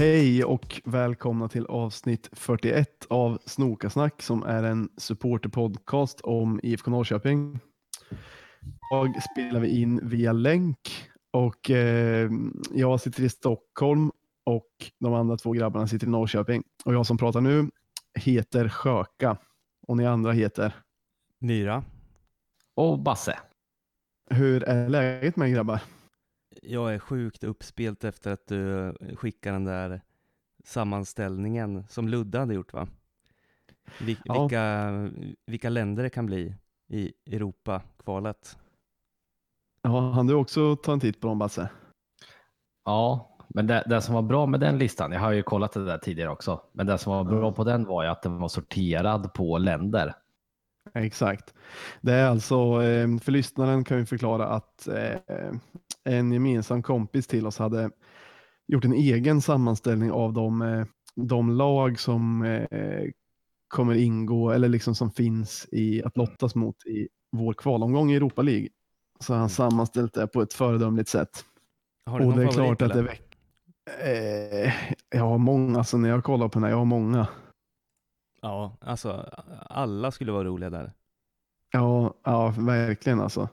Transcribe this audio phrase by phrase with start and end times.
[0.00, 7.60] Hej och välkomna till avsnitt 41 av Snokasnack som är en supporterpodcast om IFK Norrköping.
[8.92, 10.78] Idag spelar vi in via länk
[11.30, 12.30] och eh,
[12.74, 14.10] jag sitter i Stockholm
[14.44, 16.62] och de andra två grabbarna sitter i Norrköping.
[16.84, 17.70] Och jag som pratar nu
[18.18, 19.36] heter Sjöka
[19.86, 20.74] och ni andra heter?
[21.40, 21.84] Myra.
[22.74, 23.38] Och Basse.
[24.30, 25.80] Hur är läget med grabbar?
[26.62, 30.00] Jag är sjukt uppspelt efter att du skickade den där
[30.64, 32.88] sammanställningen som Ludde hade gjort va?
[34.00, 34.42] Vil ja.
[34.42, 34.90] vilka,
[35.46, 36.54] vilka länder det kan bli
[36.88, 38.58] i Europa-kvalet.
[39.82, 41.68] Ja, han du också ta en titt på dem Basse?
[42.84, 45.84] Ja, men det, det, som var bra med den listan, jag har ju kollat det
[45.84, 48.48] där tidigare också, men det som var bra på den var ju att den var
[48.48, 50.14] sorterad på länder.
[50.94, 51.54] Exakt.
[52.00, 55.52] Det är alltså, eh, för lyssnaren kan vi förklara att eh,
[56.04, 57.90] en gemensam kompis till oss hade
[58.66, 62.44] gjort en egen sammanställning av de, eh, de lag som
[63.68, 68.42] kommer ingå eller liksom som finns i att lottas mot i vår kvalomgång i Europa
[68.42, 68.68] League.
[69.20, 69.48] Så han mm.
[69.48, 71.44] sammanställt det på ett föredömligt sätt.
[72.06, 73.30] Har du Och det är klart att det väcker
[73.98, 74.72] Eh,
[75.10, 77.28] jag har många, alltså när jag kollar på den här, jag har många.
[78.40, 79.10] Ja, alltså
[79.66, 80.92] alla skulle vara roliga där.
[81.70, 83.48] Ja, ja verkligen alltså.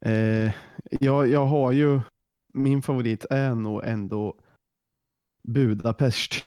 [0.00, 0.52] Eh,
[0.90, 2.00] jag, jag har ju,
[2.52, 4.34] min favorit är nog ändå
[5.42, 6.46] Budapest.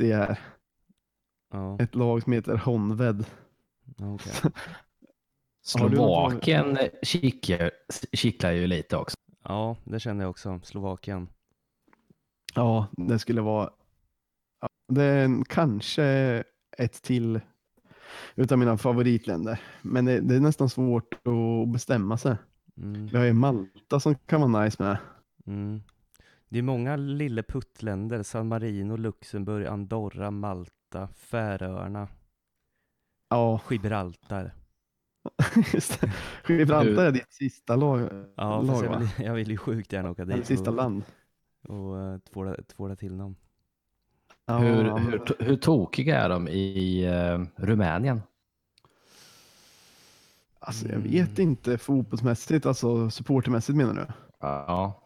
[0.00, 0.38] Här.
[1.50, 1.78] Ja.
[1.80, 3.24] Ett lag som heter Honved.
[3.96, 4.32] Okay.
[5.62, 6.78] Slovakien
[8.12, 9.16] kittlar ju lite också.
[9.44, 10.60] Ja, det känner jag också.
[10.64, 11.28] Slovakien.
[12.54, 13.70] Ja, det skulle vara
[14.88, 16.04] det är kanske
[16.78, 17.40] ett till
[18.34, 19.60] utav mina favoritländer.
[19.82, 22.36] Men det, det är nästan svårt att bestämma sig.
[22.76, 23.06] Mm.
[23.06, 24.98] Vi har ju Malta som kan vara nice med.
[25.46, 25.82] Mm.
[26.48, 28.22] Det är många lilleputtländer.
[28.22, 32.08] San Marino, Luxemburg, Andorra, Malta, Färöarna.
[33.28, 33.60] Ja.
[33.70, 34.54] Gibraltar.
[35.74, 36.12] Just det.
[36.48, 38.00] Gibraltar är ditt sista lag.
[38.36, 40.46] Ja, lag, jag, vill, jag vill ju sjukt gärna åka dit.
[40.46, 41.02] Sista och, land.
[41.68, 43.36] Och uh, tvåla, tvåla till dem.
[44.48, 48.22] Ja, hur, hur, hur tokiga är de i uh, Rumänien?
[50.58, 51.50] Alltså jag vet mm.
[51.50, 54.06] inte fotbollsmässigt, alltså supportermässigt menar du?
[54.40, 55.04] Ja.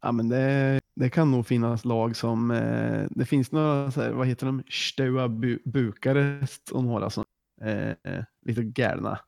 [0.00, 4.10] Ja men det, det kan nog finnas lag som, eh, det finns några, så här,
[4.10, 7.24] vad heter de, Steaua Bu Bukarest och några som
[7.60, 9.18] eh, eh, lite galna.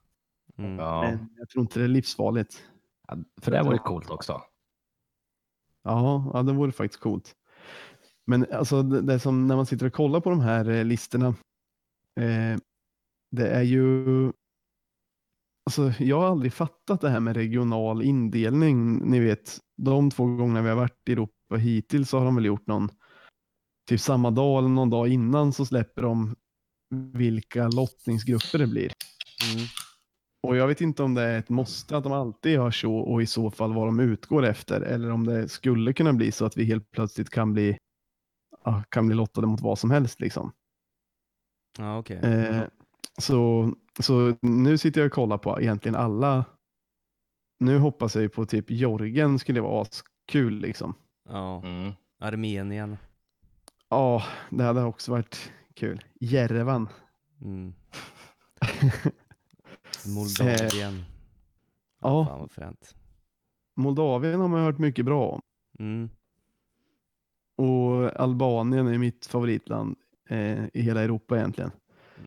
[0.59, 0.79] Mm.
[0.79, 1.03] Ja.
[1.03, 2.63] Men jag tror inte det är livsfarligt.
[3.09, 4.43] Ja, för det vore coolt också.
[5.83, 7.35] Ja, ja det vore faktiskt coolt.
[8.29, 11.29] Men alltså det, som när man sitter och kollar på de här eh, listorna.
[12.21, 12.59] Eh,
[13.31, 14.33] det är ju.
[15.67, 19.11] Alltså, jag har aldrig fattat det här med regional indelning.
[19.11, 22.45] Ni vet, de två gångerna vi har varit i Europa hittills så har de väl
[22.45, 22.89] gjort någon
[23.89, 26.35] typ samma dag eller någon dag innan så släpper de
[27.13, 28.93] vilka lottningsgrupper det blir.
[29.55, 29.67] Mm.
[30.43, 33.23] Och jag vet inte om det är ett måste att de alltid gör så och
[33.23, 36.57] i så fall vad de utgår efter eller om det skulle kunna bli så att
[36.57, 37.79] vi helt plötsligt kan bli
[38.89, 40.53] kan bli lottade mot vad som helst liksom.
[41.79, 42.17] Ja, okay.
[42.17, 42.63] Eh,
[43.19, 46.45] så, så nu sitter jag och kollar på egentligen alla.
[47.61, 49.87] Nu hoppas jag på typ Jorgen skulle vara
[50.27, 50.95] kul liksom.
[51.29, 51.93] Ja, mm.
[52.21, 52.97] Armenien.
[53.89, 56.05] Ja, det hade också varit kul.
[56.21, 56.89] Jerevan.
[57.41, 57.75] Mm.
[60.07, 61.05] Moldavien.
[62.01, 62.27] ja.
[62.27, 62.95] Fan vad fränt.
[63.77, 65.41] Moldavien har man hört mycket bra om.
[65.79, 66.11] Mm.
[67.59, 69.97] Och Albanien är mitt favoritland
[70.29, 71.71] eh, i hela Europa egentligen.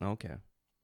[0.01, 0.35] Okay.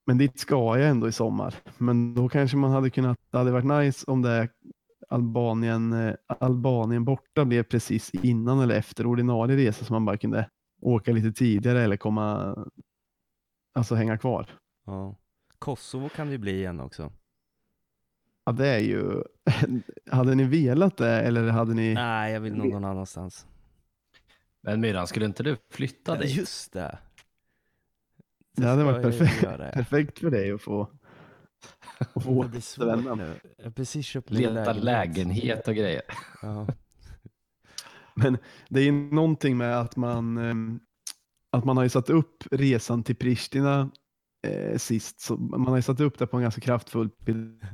[0.06, 1.56] Men dit ska jag ändå i sommar.
[1.78, 4.50] Men då kanske man hade kunnat, det hade varit nice om det
[5.10, 10.50] Albanien, eh, Albanien borta blev precis innan eller efter ordinarie resa så man bara kunde
[10.82, 12.56] åka lite tidigare eller komma,
[13.74, 14.50] alltså hänga kvar.
[14.86, 15.16] Ja.
[15.60, 17.12] Kosovo kan det bli igen också.
[18.46, 19.24] Ja, det är ju,
[20.12, 21.94] hade ni velat det eller hade ni?
[21.94, 23.48] Nej, jag vill nog någon annanstans.
[24.68, 26.38] Men Myran, skulle inte du flytta dig?
[26.38, 27.00] Just det.
[28.56, 29.42] Det, det hade varit perfekt,
[29.74, 30.92] perfekt för dig att få,
[32.00, 33.34] att få återvända.
[33.76, 34.84] precis köpt Leta lägenhet.
[34.84, 36.02] lägenhet och grejer.
[36.42, 36.68] Ja.
[38.16, 38.38] Men
[38.70, 40.80] det är någonting med att man, ehm,
[41.52, 43.92] att man har ju satt upp resan till Pristina
[44.48, 45.20] eh, sist.
[45.20, 47.68] Så man har ju satt upp det på en ganska kraftfull bild.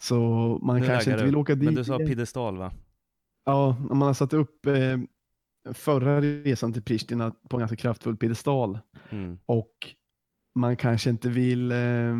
[0.00, 0.18] Så
[0.62, 1.64] man nu kanske inte vill åka dit.
[1.64, 2.72] Men du sa piedestal va?
[3.44, 4.98] Ja, man har satt upp eh,
[5.74, 8.78] förra resan till Pristina på en ganska kraftfull piedestal.
[9.10, 9.38] Mm.
[9.46, 9.94] Och
[10.54, 12.16] man kanske inte vill eh,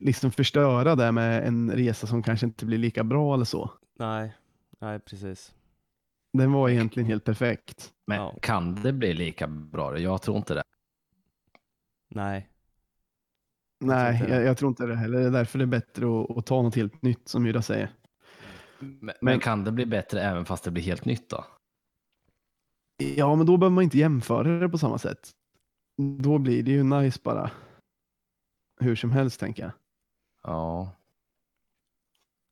[0.00, 3.70] liksom förstöra det med en resa som kanske inte blir lika bra eller så.
[3.98, 4.34] Nej,
[4.80, 5.54] nej precis.
[6.32, 7.92] Den var egentligen helt perfekt.
[8.06, 8.38] Men Ja.
[8.42, 9.98] kan det bli lika bra?
[9.98, 10.62] Jag tror inte det.
[12.10, 12.48] Nej,
[13.80, 15.18] Nej, jag, jag tror inte det heller.
[15.20, 17.90] Det är därför det är bättre att, att ta något helt nytt som Myra säger.
[18.78, 21.44] Men, Men- men kan det bli bättre även fast det blir helt nytt då?
[22.96, 25.30] Ja, men då behöver man inte jämföra det på samma sätt.
[26.18, 27.50] Då blir det ju nice bara.
[28.80, 29.72] Hur som helst tänker jag.
[30.42, 30.92] Ja.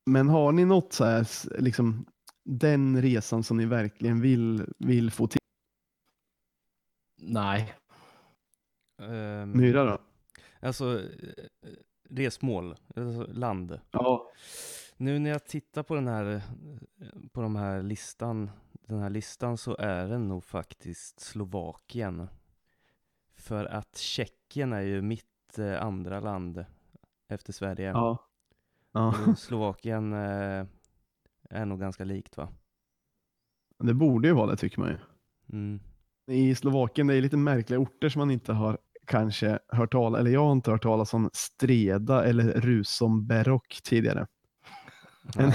[0.06, 1.26] Men har ni något så här,
[1.60, 2.06] liksom
[2.44, 5.40] den resan som ni verkligen vill, vill få till?
[7.22, 7.74] Nej.
[9.02, 9.98] Ehm, Myra då?
[10.60, 11.04] Alltså, eh,
[12.10, 13.80] resmål, alltså land.
[13.90, 14.30] Ja.
[14.96, 16.40] Nu när jag tittar på den här, eh,
[17.32, 18.50] på de här listan,
[18.86, 22.28] den här listan så är det nog faktiskt Slovakien.
[23.36, 26.64] För att Tjeckien är ju mitt eh, andra land
[27.28, 27.88] efter Sverige.
[27.88, 28.18] Ja.
[28.92, 29.34] ja.
[29.38, 30.66] Slovakien eh,
[31.50, 32.48] är nog ganska likt va?
[33.78, 34.98] Det borde ju vara det tycker man ju.
[35.52, 35.80] Mm.
[36.26, 40.30] I Slovakien det är lite märkliga orter som man inte har kanske hört talas eller
[40.30, 44.26] jag har inte hört talas om Streda eller Rusomberok tidigare.
[45.36, 45.52] Men,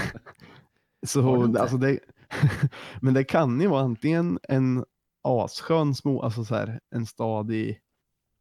[1.06, 1.98] så, alltså det,
[3.00, 4.84] men det kan ju vara antingen en
[5.22, 7.78] asskön små, alltså så här, en stad i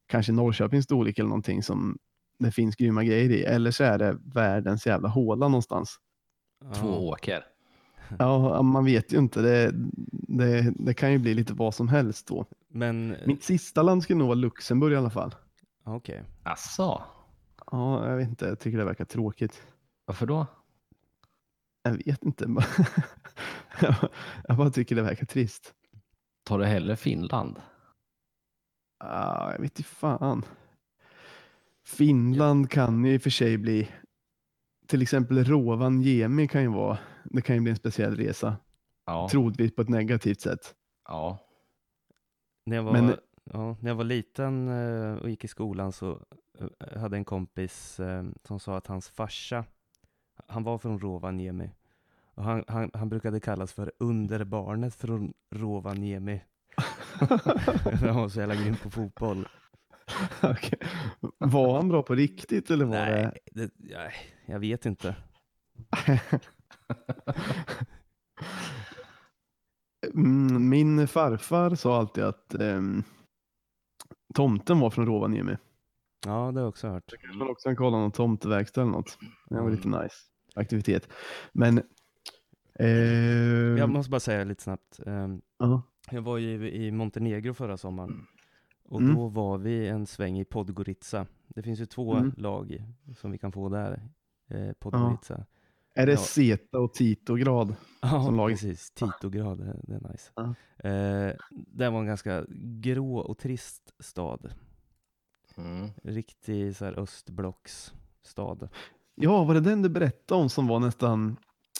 [0.08, 1.98] kanske Norrköpings storlek eller någonting som
[2.40, 3.44] det finns grymma grejer i.
[3.44, 5.98] Eller så är det världens jävla håla någonstans.
[6.76, 7.46] Två åker.
[8.20, 9.42] Ja, man vet ju inte.
[9.42, 9.72] Det,
[10.12, 12.46] det, det kan ju bli lite vad som helst då.
[12.68, 15.36] Men, Mitt sista land skulle nog vara Luxemburg i alla fall.
[15.84, 16.24] okej.
[16.44, 17.04] Asså?
[17.72, 18.46] Ja, jag vet inte.
[18.46, 19.62] Jag tycker det verkar tråkigt.
[20.06, 20.48] Varför då?
[21.90, 22.46] Jag vet inte.
[24.48, 25.74] jag bara tycker det verkar trist.
[26.44, 27.62] Tar du hellre Finland?
[28.98, 30.46] Ah, jag vet inte fan.
[31.86, 33.92] Finland kan ju i och för sig bli,
[34.88, 38.58] till exempel Rovaniemi kan ju vara, det kan ju bli en speciell resa.
[39.06, 39.30] Ja.
[39.32, 40.76] Troligtvis på ett negativt sätt.
[41.08, 41.38] ja.
[42.66, 46.22] När jag var, Men- ja, när jag var liten eh, och gick i skolan så
[46.60, 49.66] eh, hade en kompis eh, som sa att hans farsa,
[50.48, 51.72] han var från Rovaniemi.
[52.40, 56.42] Och han, han, han brukade kallas för underbarnet från Rovaniemi.
[58.02, 59.48] han var så jävla grym på fotboll.
[60.44, 60.80] Okej.
[61.38, 63.22] Var han bra på riktigt eller var det?
[63.22, 64.14] Nej, det, nej,
[64.46, 65.16] jag vet inte.
[70.14, 73.04] Mm, Min farfar sa alltid att ehm,
[74.36, 75.58] tomten var från Rovaniemi.
[76.26, 77.04] Ja, det har jag också hört.
[77.22, 79.18] kanske man också kan kolla någon tomteverkstad eller något.
[79.50, 80.16] Det var lite nice
[80.56, 81.10] aktivitet.
[81.54, 81.84] Men eh,
[83.78, 85.00] Jag måste bara säga lite snabbt.
[85.58, 85.82] ja.
[86.12, 88.26] Jag var ju i Montenegro förra sommaren.
[88.84, 89.16] Och Mm.
[89.16, 91.26] då var vi en sväng i Podgorica.
[91.48, 92.34] Det finns ju två Mm.
[92.38, 92.84] lag
[93.18, 94.02] som vi kan få där.
[94.50, 95.46] Eh, Podgorica.
[95.96, 96.18] Är det Ja.
[96.18, 97.76] Zeta och Tito-grad?
[98.02, 98.50] Ja, Som lag.
[98.50, 98.92] precis.
[98.92, 100.32] Titograd, det, det är nice.
[100.36, 100.44] Ja.
[100.90, 102.46] Eh, det var en ganska
[102.82, 104.54] grå och trist stad.
[105.58, 105.90] Mm.
[106.04, 108.70] Riktig så här östblocksstad.
[109.16, 111.36] Ja, var det den du berättade om som var nästan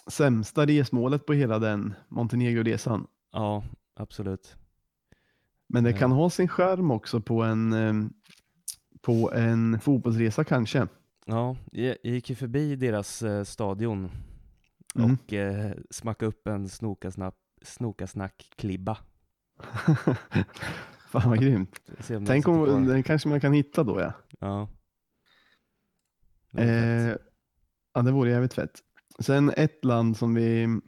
[0.10, 3.08] sämsta resmålet på hela den Montenegro-resan?
[3.32, 3.64] Ja,
[3.96, 4.56] absolut.
[5.68, 8.14] Men det kan ha sin skärm också på en, ehm,
[9.02, 10.88] på en fotbollsresa kanske.
[11.26, 14.12] Ja, jag gick ju förbi deras eh, stadion
[14.96, 15.14] Mm.
[15.14, 18.98] och eh, smackade upp en snokasnack, snokasnack-klibba.
[21.10, 21.80] Fan vad grymt.
[22.10, 24.14] Om Tänk om den kanske man kan hitta då ja.
[24.40, 24.70] Ja.
[26.52, 26.64] Det.
[26.64, 27.16] Eh,
[27.94, 28.80] ja, det vore jävligt fett.
[29.20, 30.80] Sen ett land som vi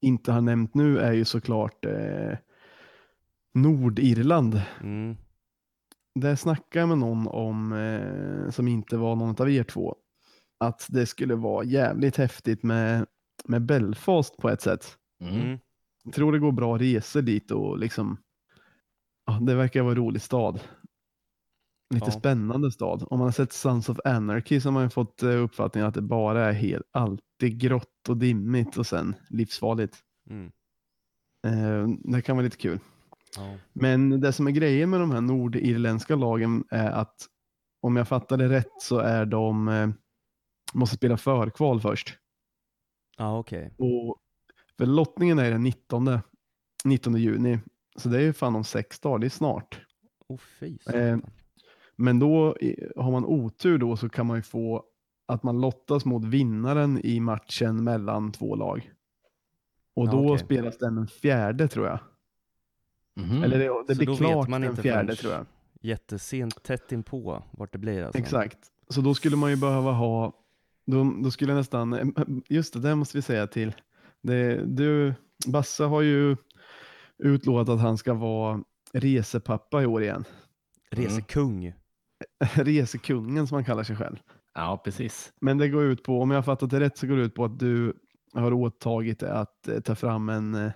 [0.00, 2.38] inte har nämnt nu är ju såklart eh,
[3.54, 4.62] Nordirland.
[4.80, 5.16] Mm.
[6.14, 9.96] Där snackade jag med någon om, eh, som inte var någon av er två,
[10.58, 13.06] att det skulle vara jävligt häftigt med,
[13.44, 14.96] med Belfast på ett sätt.
[15.20, 15.40] Mm.
[15.40, 15.58] Mm.
[16.04, 18.16] Jag tror det går bra resor dit och liksom,
[19.26, 20.60] ja, det verkar vara en rolig stad.
[21.94, 22.10] Lite Ja.
[22.12, 23.06] spännande stad.
[23.10, 26.02] Om man har sett Sons of Anarchy så har man fått eh, uppfattningen att det
[26.02, 29.98] bara är helt, alltid grått och dimmigt och sen livsfarligt.
[30.30, 30.52] Mm.
[31.46, 32.78] Eh, det kan vara lite kul.
[33.36, 33.54] Ja.
[33.72, 37.26] Men det som är grejen med de här nordirländska lagen är att
[37.82, 39.88] om jag fattar det rätt så är de eh,
[40.74, 42.16] måste spela förkval först.
[43.16, 43.74] Ja, okej.
[43.78, 44.16] Och
[44.76, 46.18] för lottningen är den 19,
[46.84, 47.58] 19 juni.
[47.96, 49.80] Så det är ju fan om sex dagar, det är snart.
[50.28, 51.18] Åh fy Eh.
[52.00, 52.56] Men då
[52.96, 54.84] har man otur då så kan man ju få
[55.26, 58.90] att man lottas mot vinnaren i matchen mellan två lag.
[59.94, 60.44] Och Ja, då okej.
[60.44, 61.98] spelas den den fjärde tror jag.
[63.16, 63.42] Mhm.
[63.42, 65.46] Eller det, det blir klart man den inte fjärde tror jag.
[65.80, 68.18] Jättesent, tätt inpå vart det blir alltså.
[68.18, 68.58] Exakt.
[68.88, 70.32] Så då skulle man ju behöva ha,
[70.86, 72.14] då, då skulle nästan,
[72.48, 73.72] just det där måste vi säga till,
[74.22, 75.14] det, du
[75.46, 76.36] Basse har ju
[77.18, 80.24] utlovat att han ska vara resepappa i år igen.
[80.90, 81.74] Resekung.
[82.54, 84.16] Resekungen som han kallar sig själv.
[84.54, 85.32] Ja, precis.
[85.40, 87.34] Men det går ut på, om jag har fattat det rätt, så går det ut
[87.34, 87.94] på att du
[88.34, 90.72] har åtagit dig att eh, ta fram en eh,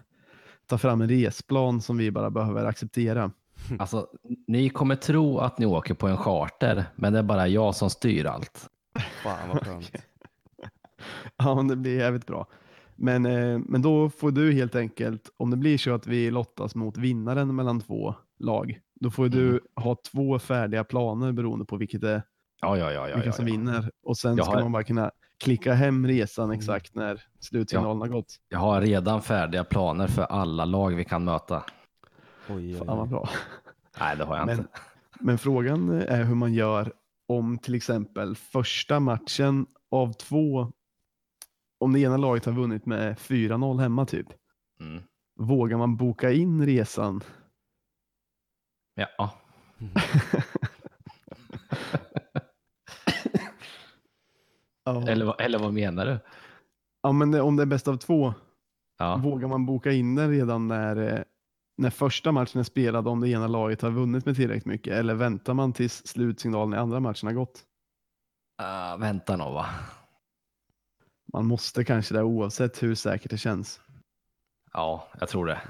[0.66, 3.30] ta fram en resplan som vi bara behöver acceptera.
[3.78, 4.06] Alltså,
[4.46, 7.90] ni kommer tro att ni åker på en charter, men det är bara jag som
[7.90, 8.70] styr allt.
[9.22, 9.92] Fan vad skönt.
[11.36, 12.46] Ja, men det blir jävligt bra.
[12.96, 16.74] Men, eh, men då får du helt enkelt, om det blir så att vi lottas
[16.74, 19.60] mot vinnaren mellan två lag, då får du Mm.
[19.76, 22.22] ha två färdiga planer beroende på vilket det,
[22.60, 23.08] Ja, ja, ja.
[23.08, 23.52] ja, vilka ja, som ja.
[23.52, 23.90] vinner.
[24.02, 25.10] Och sen Jag ska har- man bara kunna
[25.44, 26.58] klicka hem resan Mm.
[26.58, 28.36] exakt när slutsignalen har gått.
[28.48, 31.64] Jag har redan färdiga planer för alla lag vi kan möta.
[32.48, 33.28] Oj, oj, Fan vad bra.
[34.00, 34.70] Nej, det har jag Men, inte.
[35.20, 36.92] men frågan är hur man gör
[37.28, 40.72] om till exempel första matchen av två,
[41.80, 44.26] om det ena laget har vunnit med 4-0 hemma typ,
[44.80, 45.02] Mm.
[45.38, 47.20] vågar man boka in resan?
[48.94, 49.30] Ja.
[54.84, 56.18] Ja, Eller, vad- eller vad menar du?
[57.02, 58.34] ja men det, om det är bäst av två,
[58.98, 59.16] Ja.
[59.16, 61.22] vågar man boka in den redan när, eh,
[61.76, 64.92] när första matchen är spelad om det ena laget har vunnit med tillräckligt mycket?
[64.94, 67.64] Eller väntar man tills slutsignalen i andra matchen har gått?
[68.62, 69.66] Uh, vänta nog va?
[71.32, 73.80] Man måste kanske det oavsett hur säkert det känns.
[74.72, 75.60] Ja, jag tror det.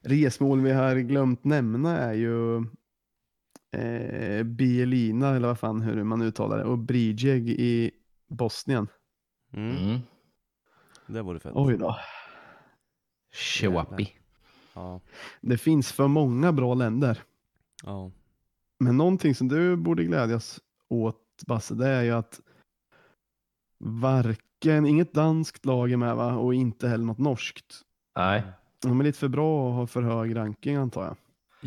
[0.00, 2.56] Resmål vi har glömt nämna är ju
[3.72, 7.90] eh, Bielina, eller vad fan hur man uttalar det, och Brijeg i
[8.28, 8.88] Bosnien.
[9.52, 9.76] Mm.
[9.76, 10.00] Mm.
[11.06, 11.52] Det vore fett.
[11.54, 11.96] Oj då.
[13.32, 14.12] Showapi.
[14.74, 15.00] Ja.
[15.40, 17.22] Det finns för många bra länder.
[17.84, 18.10] ja.
[18.78, 22.40] Men någonting som du borde glädjas åt Basse, det är ju att
[23.78, 26.34] varken, inget danskt lag är med va?
[26.34, 27.82] och inte heller något norskt.
[28.16, 28.42] Nej.
[28.82, 31.16] De är lite för bra och har för hög ranking antar jag.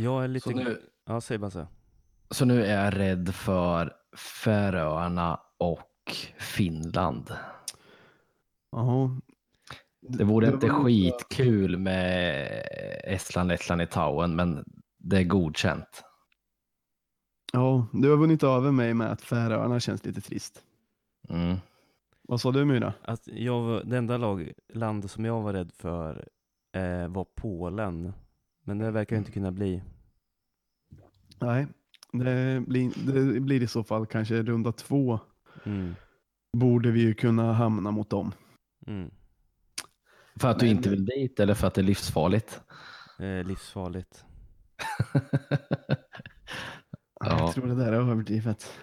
[0.05, 0.49] Jag är lite...
[0.49, 1.67] Så nu, Ja, säg bara så.
[2.31, 3.93] så nu är jag rädd för
[4.43, 7.31] Färöarna och Finland.
[8.71, 9.09] Ja.
[10.01, 12.47] Det vore Det inte var- skitkul med
[13.03, 14.63] Estland, Lettland, Litauen, men
[14.97, 16.03] det är godkänt.
[17.53, 20.63] Ja, du har vunnit över mig med att Färöarna känns lite trist.
[21.29, 21.55] Mm.
[22.21, 22.93] Vad sa du Myra?
[23.01, 26.27] Att jag, det enda lag, land som jag var rädd för
[26.75, 28.13] eh, var Polen.
[28.63, 29.83] Men det verkar inte kunna bli.
[31.39, 31.67] Nej,
[32.11, 32.91] det blir,
[33.33, 35.19] det blir i så fall kanske runda två.
[35.65, 35.95] Mm.
[36.57, 38.31] Borde vi ju kunna hamna mot dem.
[38.87, 39.11] Mm.
[40.39, 42.61] För att du Men- inte vill dit eller för att det är livsfarligt?
[43.19, 44.25] Eh, livsfarligt.
[47.19, 47.39] Ja.
[47.39, 48.79] Jag tror det där är överdrivet.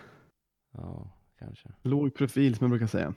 [0.72, 1.68] Ja, kanske.
[1.82, 3.14] Låg profil som jag brukar säga.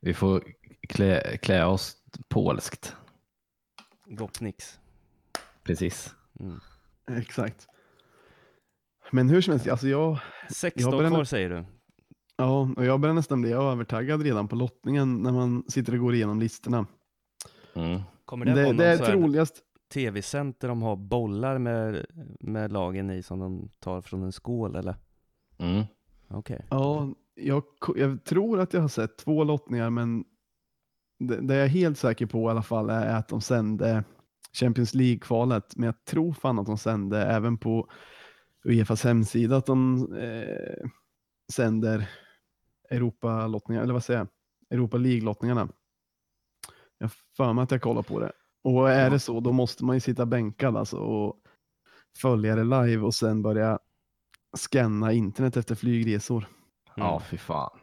[0.00, 0.44] Vi får
[0.88, 1.96] klä, klä oss
[2.28, 2.96] polskt.
[4.06, 4.78] Gopnix.
[5.62, 6.14] Precis.
[6.40, 6.60] Mm.
[7.18, 7.66] Exakt.
[9.12, 10.18] Men hur som helst, alltså jag,
[10.50, 11.64] 16 börjar kvar nä- säger du.
[12.36, 16.14] ja, och jag börjar nästan bli övertaggad redan på lottningen när man sitter och går
[16.14, 16.86] igenom listorna.
[17.74, 18.00] Mm.
[18.24, 19.62] Kommer det, Det, det, är troligast,
[19.94, 22.06] tv-sänt där de har bollar med,
[22.40, 24.96] med lagen i som de tar från en skål eller?
[25.58, 25.84] Mm.
[26.28, 26.66] Okej.
[26.70, 27.62] ja, jag,
[27.96, 30.24] jag tror att jag har sett två lottningar men
[31.18, 34.04] det, det jag är helt säker på i alla fall är att de sände
[34.52, 35.76] Champions League-kvalet.
[35.76, 37.88] Men jag tror fan att de sände även på
[38.64, 40.88] Uefas hemsida att de eh,
[41.52, 42.08] sänder
[42.90, 44.28] Europa-lottningar, eller vad säger jag?
[44.78, 45.68] Europa League-lottningarna.
[46.98, 48.32] Jag för mig att jag kollar på det.
[48.64, 49.10] Och är Ja.
[49.10, 51.36] det så, då måste man ju sitta bänkad alltså och
[52.18, 53.78] följa det live och sen börja
[54.56, 56.46] scanna internet efter flygresor.
[56.96, 57.22] Ja, Mm.
[57.30, 57.78] fy fan.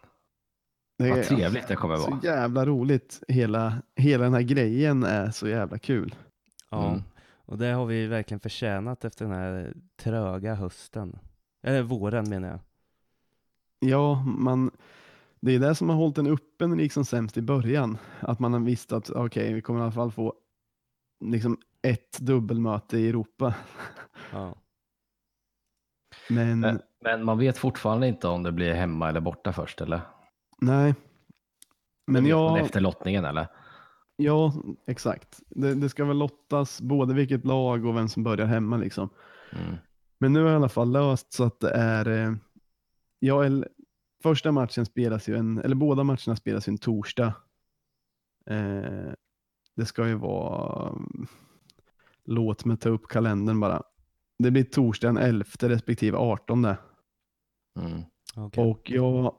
[1.03, 2.19] Det Vad är trevligt det kommer så vara.
[2.23, 3.23] jävla roligt.
[3.27, 6.15] Hela, hela den här grejen är så jävla kul.
[6.69, 7.03] Ja, Mm.
[7.45, 11.19] och det har vi verkligen förtjänat efter den här tröga hösten.
[11.63, 12.59] Eller våren menar jag.
[13.79, 14.71] Ja, man,
[15.39, 17.97] det är det som har hållit den öppen liksom sämst i början.
[18.19, 20.33] Att man har visst att okej, vi kommer i alla fall få
[21.25, 23.53] liksom ett dubbelmöte i Europa.
[24.31, 24.55] Ja.
[26.29, 30.01] Men Men, men man vet fortfarande inte om det blir hemma eller borta först, eller?
[30.61, 30.95] Nej.
[32.07, 33.47] Men Det vet man ja, Efter lottningen, eller?
[34.15, 34.53] ja,
[34.87, 35.39] exakt.
[35.49, 39.09] Det, det ska väl lottas både vilket lag och vem som börjar hemma liksom.
[39.51, 39.75] Mm.
[40.19, 42.33] Men nu har jag i alla fall löst så att det är, eh,
[43.19, 43.67] ja, el-
[44.23, 47.33] första matchen spelas ju en, eller båda matcherna spelas ju en torsdag.
[48.45, 49.11] Eh,
[49.75, 50.95] det ska ju vara,
[52.25, 53.83] låt mig ta upp kalendern bara.
[54.39, 56.65] Det blir torsdag den 11 respektive 18.
[56.65, 56.75] Mm.
[58.35, 58.63] Okej.
[58.63, 59.35] Och jag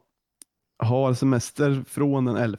[0.83, 2.57] har semester från den 11.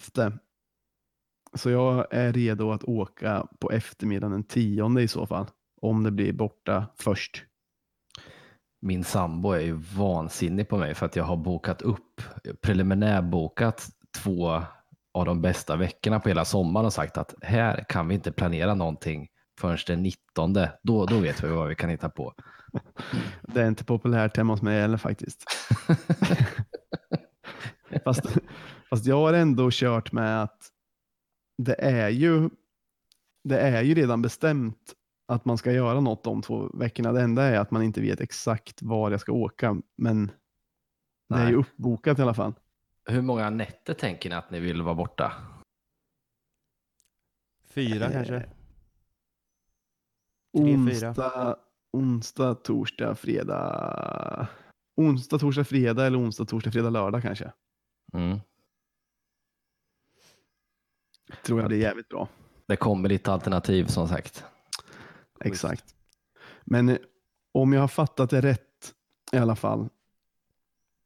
[1.55, 5.47] Så jag är redo att åka på eftermiddagen den tionde i så fall.
[5.81, 7.45] Om det blir borta först.
[8.83, 12.23] Min sambo är ju vansinnig på mig för att jag har bokat upp,
[12.63, 13.89] preliminärbokat
[14.23, 14.63] två
[15.15, 18.75] av de bästa veckorna på hela sommaren och sagt att här kan vi inte planera
[18.75, 19.29] någonting
[19.61, 20.53] förrän den 19.
[20.83, 22.35] Då, då vet vi vad vi kan hitta på.
[23.43, 25.45] Det är inte populärt hemma hos mig heller faktiskt.
[28.05, 28.23] fast,
[28.91, 30.71] fast jag har ändå kört med att
[31.59, 32.51] det är ju
[33.45, 34.95] det är ju redan bestämt
[35.29, 37.13] att man ska göra något de två veckorna.
[37.13, 40.27] Det enda är att man inte vet exakt var jag ska åka, men
[41.29, 41.55] det är ju Nej.
[41.55, 42.55] uppbokat i alla fall.
[43.05, 45.33] Hur många nätter tänker ni att ni vill vara borta?
[47.65, 48.41] Fyra Eh, kanske?
[48.41, 48.51] Fyra.
[50.53, 51.57] Onsdag,
[51.93, 54.49] onsdag, torsdag, fredag.
[54.97, 57.53] Onsdag, torsdag, fredag eller onsdag, torsdag, fredag, lördag kanske.
[58.15, 58.39] Mm.
[61.43, 62.29] Tror jag blir jävligt bra.
[62.67, 64.45] Det kommer lite alternativ som sagt.
[65.41, 65.95] Exakt.
[66.65, 66.99] Men eh,
[67.53, 68.95] om jag har fattat det rätt
[69.33, 69.89] i alla fall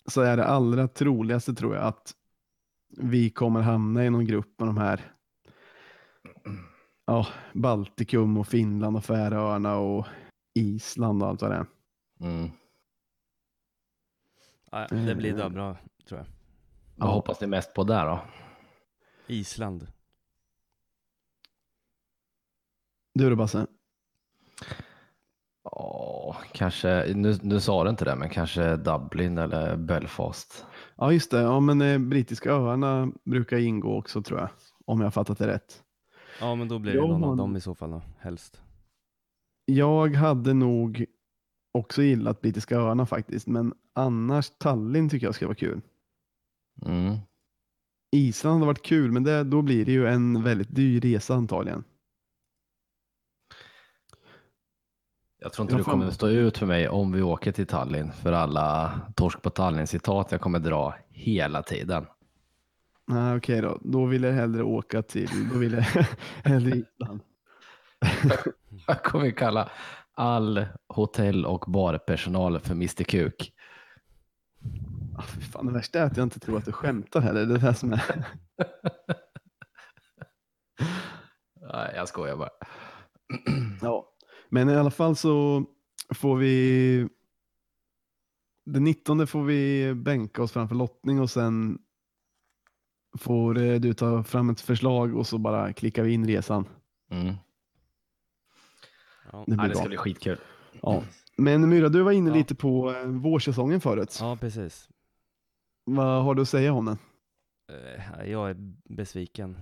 [0.06, 2.14] så är det allra troligaste tror jag att
[2.88, 5.12] vi kommer hamna i någon grupp med de här
[7.06, 10.06] ja, Baltikum och Finland och Färöarna och
[10.54, 11.66] Island och allt vad det är.
[12.20, 12.50] Mm.
[14.70, 15.38] Ja, det blir Eh.
[15.38, 15.76] då bra,
[16.08, 16.37] tror jag.
[16.98, 18.20] Vad hoppas ni mest på där då?
[19.26, 19.86] Island.
[23.14, 23.66] Du då Basse?
[25.64, 30.66] Ja, kanske, nu, nu sa du inte det, men kanske Dublin eller Belfast.
[30.96, 34.48] Ja just det, ja, men eh, brittiska öarna brukar ingå också tror jag.
[34.84, 35.82] Om jag har fattat det rätt.
[36.40, 38.62] Ja, men då blir det Jag någon har- av dem i så fall då, helst.
[39.64, 41.04] Jag hade nog
[41.72, 45.80] också gillat brittiska öarna faktiskt, men annars Tallinn tycker jag ska vara kul.
[46.86, 47.16] Mm.
[48.16, 51.84] Island hade varit kul, men det, då blir det ju en väldigt dyr resa antagligen.
[55.40, 57.66] Jag tror inte Jag du fan- kommer stå ut för mig om vi åker till
[57.66, 62.06] Tallinn för alla torsk på Tallinn-citat jag kommer dra hela tiden.
[63.06, 63.78] Nej, okej då.
[63.84, 65.82] Då vill jag hellre åka till, då vill jag
[66.44, 67.20] hellre Island.
[68.86, 69.70] Jag kommer kalla
[70.12, 73.52] all hotell och barpersonal för Mr Kuk.
[75.18, 77.46] Ah, fan, det värsta är att jag inte tror att du skämtar heller.
[77.46, 78.02] Det är det som är.
[81.72, 82.50] Nej, jag skojar bara.
[83.82, 84.12] Ja.
[84.48, 85.64] Men i alla fall så
[86.14, 87.08] får vi
[88.66, 91.78] den 19 får vi bänka oss framför lottning och sen
[93.18, 96.68] får eh, du ta fram ett förslag och så bara klickar vi in resan.
[97.10, 97.34] Mm.
[99.32, 99.88] Ja, Det blir Nej, det ska bra.
[99.88, 100.38] bli skitkul.
[100.82, 101.02] Ja.
[101.36, 102.36] Men Myra, du var inne Ja.
[102.36, 104.18] lite på eh, vårsäsongen förut.
[104.20, 104.88] ja precis.
[105.96, 106.98] Vad har du att säga om den?
[107.72, 109.56] Eh, Jag är besviken.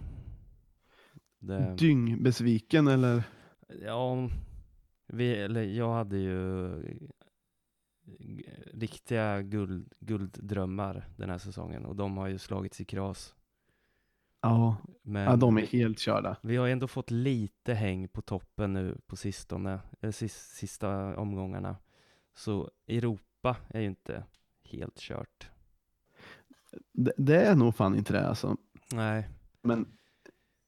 [1.39, 3.23] Det, Dyngbesviken eller?
[3.85, 4.29] ja,
[5.07, 6.71] vi, eller jag hade ju
[8.75, 13.35] riktiga guld, gulddrömmar den här säsongen och de har ju slagits i kras.
[14.41, 16.37] Ja, Men ja de är helt körda.
[16.43, 21.77] vi har ändå fått lite häng på toppen nu på sistone, eh, sis, sista omgångarna.
[22.35, 24.25] Så Europa är ju inte
[24.65, 25.51] helt kört.
[26.93, 28.57] Det, det är nog fan inte det alltså.
[28.93, 29.29] Nej,
[29.63, 29.87] Men,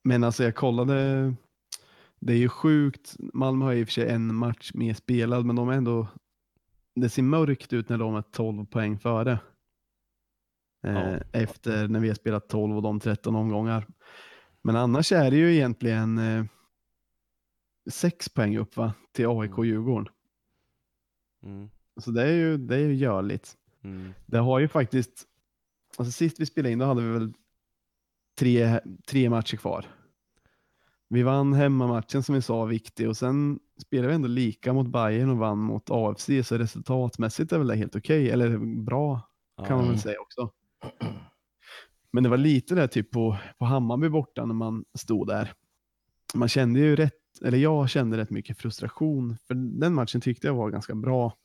[0.05, 1.35] men alltså jag kollade.
[2.21, 3.16] Det är ju sjukt.
[3.18, 6.07] Malmö har i och för sig en match mer spelad, men de är ändå.
[6.94, 9.33] Det ser mörkt ut när de är 12 poäng före.
[10.87, 11.18] Eh, Ja.
[11.33, 13.87] Efter när vi har spelat 12 och de 13 omgångar.
[14.62, 16.44] Men annars är det ju egentligen eh,
[17.90, 18.92] sex poäng upp va?
[19.12, 20.09] till AIK och Djurgården.
[21.42, 23.57] mm, Så det är ju, det är ju görligt.
[23.85, 25.27] mm, Det har ju faktiskt,
[25.98, 27.32] alltså sist vi spelade in då hade vi väl
[28.38, 29.87] tre, tre matcher kvar.
[31.08, 34.87] Vi vann hemmamatchen som vi sa var viktig och sen spelade vi ändå lika mot
[34.88, 39.20] Bayern och vann mot AFC så resultatmässigt är väl det helt okej, eller bra
[39.66, 40.50] kan man ja, väl säga också.
[42.11, 45.52] Men det var lite där typ på, på Hammarby borta när man stod där.
[46.34, 50.54] Man kände ju rätt, eller jag kände rätt mycket frustration för den matchen tyckte jag
[50.54, 51.37] var ganska bra.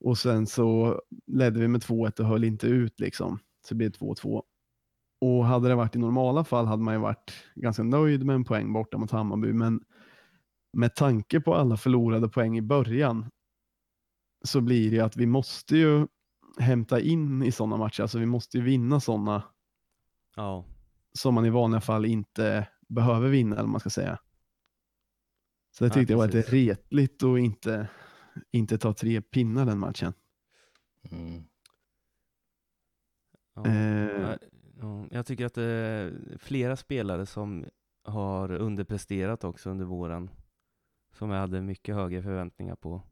[0.00, 3.38] Och sen så ledde vi med 2-1 och höll inte ut liksom.
[3.66, 4.42] Så det blev 2-2.
[5.20, 8.44] Och hade det varit i normala fall hade man ju varit ganska nöjd med en
[8.44, 9.52] poäng borta mot Hammarby.
[9.52, 9.84] Men
[10.72, 13.30] med tanke på alla förlorade poäng i början
[14.44, 16.06] så blir det ju att vi måste ju
[16.58, 18.02] hämta in i sådana matcher.
[18.02, 19.42] Alltså vi måste ju vinna sådana
[20.36, 20.64] ja,
[21.12, 24.18] som man i vanliga fall inte behöver vinna eller vad man ska säga.
[25.70, 27.88] Så det Ja, tyckte jag var lite retligt och inte,
[28.52, 30.12] inte ta tre pinnar den matchen.
[31.10, 31.44] Mm.
[33.56, 33.66] Ja.
[33.66, 34.36] Eh, Ja,
[34.80, 37.64] Ja, jag tycker att det är flera spelare som
[38.04, 40.30] har underpresterat också under våren.
[41.12, 43.02] Som jag hade mycket högre förväntningar på.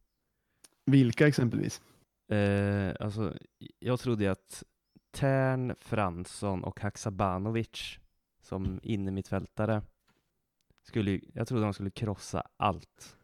[0.87, 1.83] Vilka exempelvis?
[2.29, 3.35] Eh, alltså,
[3.79, 4.63] jag trodde att
[5.11, 7.99] Tern, Fransson och Haksabanovic
[8.43, 9.83] som innermittfältare
[10.83, 13.17] skulle, jag trodde de skulle krossa allt.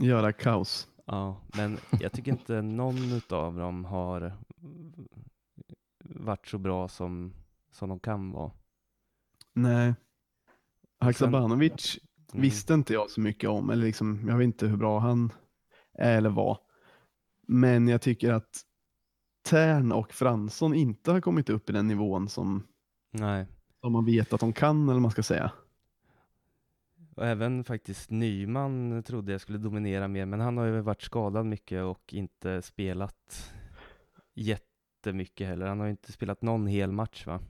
[0.00, 0.88] Göra kaos.
[1.04, 4.32] Ja, men jag tycker inte någon av dem har
[6.14, 7.34] varit så bra som,
[7.72, 8.52] som de kan vara.
[9.52, 9.94] Nej.
[11.00, 11.98] Haksabanovic
[12.32, 12.42] Mm.
[12.42, 15.32] visste inte jag så mycket om, eller liksom, jag vet inte hur bra han
[15.94, 16.58] är eller var.
[17.46, 18.60] Men jag tycker att
[19.42, 22.66] Tern och Fransson inte har kommit upp i den nivån som,
[23.10, 23.46] Nej,
[23.80, 25.52] som man vet att de kan, eller man ska säga.
[27.16, 31.46] och även faktiskt Nyman trodde jag skulle dominera mer, men han har ju varit skadad
[31.46, 33.52] mycket och inte spelat
[35.00, 35.66] jättemycket heller.
[35.66, 37.40] Han har ju inte spelat någon hel match va?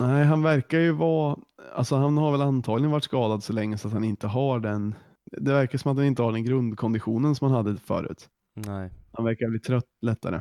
[0.00, 1.36] Nej, han verkar ju vara,
[1.74, 4.94] alltså han har väl antagligen varit skadad så länge så att han inte har den,
[5.24, 8.28] det verkar som att han inte har den grundkonditionen som han hade förut.
[8.54, 8.90] Nej.
[9.12, 10.40] Han verkar bli trött lättare.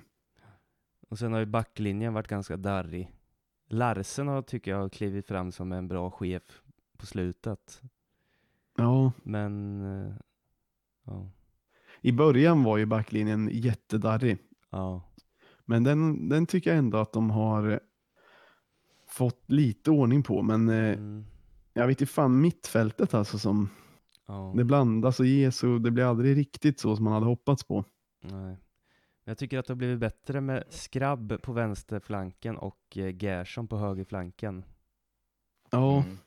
[1.10, 3.12] Och sen har ju backlinjen varit ganska darrig.
[3.69, 6.62] Larsen har, tycker jag, klivit fram som en bra chef
[6.97, 7.82] på slutet.
[8.78, 10.13] Ja, Men, eh,
[11.06, 11.32] ja,
[12.02, 14.38] i början var ju backlinjen jättedarrig.
[14.69, 15.09] ja,
[15.69, 17.79] Men den, den tycker jag ändå att de har
[19.08, 20.41] fått lite ordning på.
[20.41, 21.25] Men eh, mm,
[21.73, 23.69] jag vet inte fan mittfältet alltså som
[24.27, 27.63] ja, det blandas och ges och det blir aldrig riktigt så som man hade hoppats
[27.63, 27.86] på.
[28.21, 28.32] nej.
[28.32, 28.58] Men
[29.23, 33.77] Jag tycker att det har blivit bättre med Skrabb på vänsterflanken och eh, Gerson på
[33.77, 34.63] högerflanken.
[35.71, 36.17] Ja, Mm.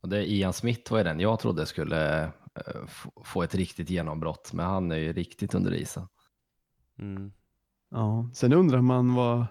[0.00, 2.86] Och det är Ian Smith var ju den jag trodde skulle eh,
[3.24, 6.08] få ett riktigt genombrott, men han är ju riktigt under isen.
[6.98, 7.32] Mm.
[7.90, 8.30] Ja.
[8.34, 9.46] Sen undrar man vad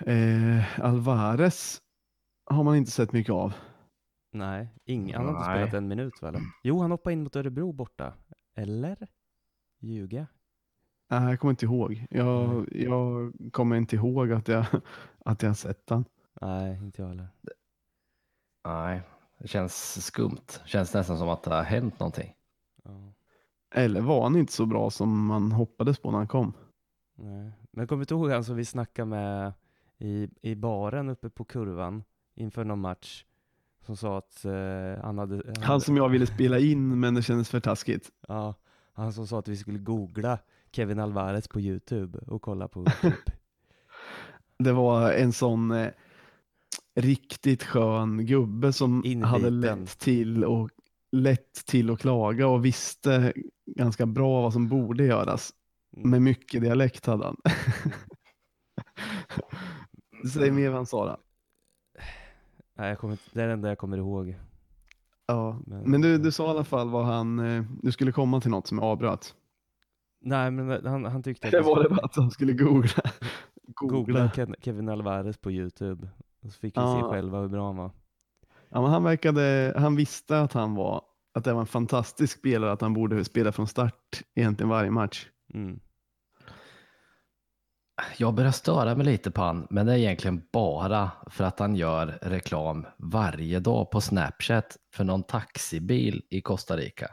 [0.00, 1.82] eh, Alvarez
[2.46, 3.54] har man inte sett mycket av.
[4.32, 5.58] Nej, ing, han har inte Nej.
[5.58, 6.36] spelat en minut väl?
[6.62, 8.14] Jo, han hoppade in mot Örebro borta.
[8.56, 9.08] Eller?
[9.80, 10.26] Ljuga?
[11.10, 12.06] Nej, jag kommer inte ihåg.
[12.10, 14.66] Jag, jag kommer inte ihåg att jag,
[15.24, 16.04] att jag har sett den.
[16.40, 17.28] Nej, inte jag heller.
[18.64, 19.02] Nej,
[19.38, 20.60] det känns skumt.
[20.64, 22.34] Känns nästan som att det har hänt någonting.
[22.84, 23.12] Ja.
[23.74, 26.52] Eller var han inte så bra som man hoppades på när han kom?
[27.16, 27.52] Nej.
[27.70, 29.52] Men kommer du ihåg han som vi snackade med
[29.98, 33.24] i, i baren uppe på kurvan inför någon match?
[33.86, 35.42] Som sa att eh, han hade...
[35.46, 38.10] Han, Han som jag ville spela in men det kändes för taskigt.
[38.28, 38.54] Ja,
[38.92, 40.38] han som sa att vi skulle googla
[40.72, 43.30] Kevin Alvarez på Youtube och kolla på klipp.
[44.58, 45.90] Det var en sån eh,
[46.94, 49.22] riktigt skön gubbe som Inbiten.
[49.22, 50.70] hade lätt till, och,
[51.12, 53.32] lätt till att klaga och visste
[53.66, 55.52] ganska bra vad som borde göras.
[55.96, 56.10] Mm.
[56.10, 57.36] Med mycket dialekt hade han.
[60.32, 61.16] Säg mer vad han sa då.
[62.76, 64.34] Nej, jag kommer, det är det enda jag kommer ihåg.
[65.26, 65.60] Ja.
[65.66, 68.50] Men- Men du, du sa i alla fall vad han, eh, du skulle komma till
[68.50, 69.34] något som jag avbröt.
[70.20, 73.02] Nej, men han, han tyckte att Det var det bara att han skulle googla.
[73.66, 76.08] googla Ken- Kevin Alvarez på Youtube.
[76.42, 77.08] Och så fick vi se Ja.
[77.10, 77.90] själva hur bra han var.
[78.68, 81.02] Ja, men han verkade, han visste att han var,
[81.34, 85.28] att det var en fantastisk spelare, att han borde spela från start egentligen varje match.
[85.54, 85.80] Mm.
[88.16, 91.76] Jag börjar störa mig lite på han, men det är egentligen bara för att han
[91.76, 97.10] gör reklam varje dag på Snapchat för någon taxibil i Costa Rica.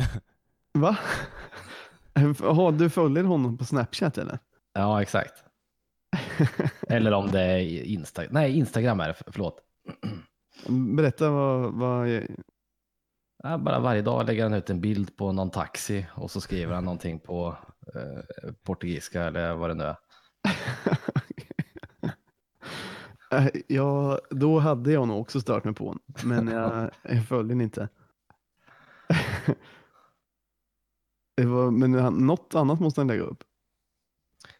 [0.72, 0.96] Va?
[2.40, 4.38] Jaha, du följer honom på Snapchat eller?
[4.72, 5.44] Ja, exakt.
[6.88, 9.60] Eller om det är Insta Nej, Instagram är det, förlåt.
[10.68, 12.08] Berätta vad, vad
[13.42, 16.74] Ja, bara varje dag lägger han ut en bild på någon taxi och så skriver
[16.74, 17.56] han någonting på
[17.94, 19.96] eh, portugisiska eller vad det nu är.
[23.30, 27.48] Eh, Ja, då hade jag nog också stört mig på honom, men jag, jag följer
[27.48, 27.88] den inte.
[31.36, 31.92] Det var, men
[32.26, 33.44] något annat måste han lägga upp.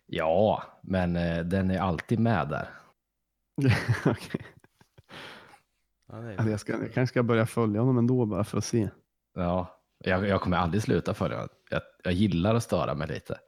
[0.06, 2.68] Ja, men eh, den är alltid med där.
[4.06, 4.46] Okej.
[6.06, 8.64] Ja, det är jag, ska, jag kanske ska börja följa honom ändå bara för att
[8.64, 8.88] se.
[9.34, 11.48] Ja, jag, jag kommer aldrig sluta följa honom.
[11.70, 13.38] jag, jag gillar att störa mig lite.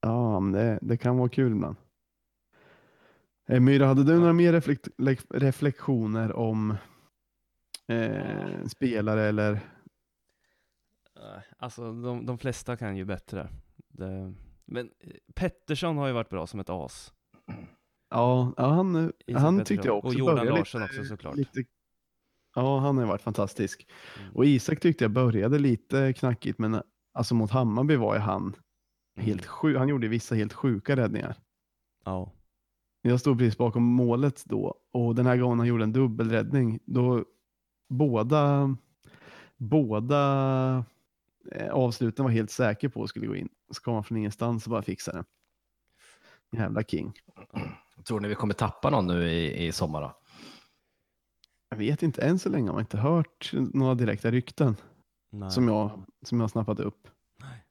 [0.00, 1.76] Ja, men det, det kan vara kul ibland.
[3.48, 6.76] Eh, Myra, hade du några mer reflekt, lek- reflektioner om
[7.88, 9.52] eh, spelare eller?
[11.16, 13.48] Nej, Alltså de, de flesta kan ju bättre.
[13.88, 17.12] Det, men eh, Pettersson har ju varit bra som ett as.
[18.10, 19.64] Ja, ja han, Isak han Pettersson.
[19.64, 21.36] tyckte jag också Och Jordan började Larsson lite, också såklart.
[21.36, 21.64] Lite,
[22.54, 23.86] ja, han har varit fantastisk.
[24.20, 24.36] Mm.
[24.36, 26.82] Och Isak tyckte jag började lite knackigt, men
[27.14, 28.56] alltså mot Hammarby var ju han
[29.16, 29.26] Mm.
[29.26, 29.76] helt sjuk.
[29.78, 31.36] Han gjorde vissa helt sjuka räddningar.
[32.04, 32.32] Ja.
[33.02, 36.78] Jag stod precis bakom målet då och den här gången han gjorde en dubbelräddning.
[36.86, 37.24] Då
[37.88, 38.76] båda,
[39.56, 40.84] båda
[41.52, 43.48] eh, avsluten var helt säker på att skulle gå in.
[43.70, 45.24] Så kom han från ingenstans och bara fixade det.
[46.58, 47.12] Jävla king.
[48.04, 50.21] Tror ni vi kommer tappa någon nu i, i sommar då?
[51.72, 54.76] Jag vet inte, än så länge har man inte hört några direkta rykten
[55.30, 55.50] Nej.
[55.50, 57.08] som jag, som jag har snappat upp.
[57.40, 57.64] Nej.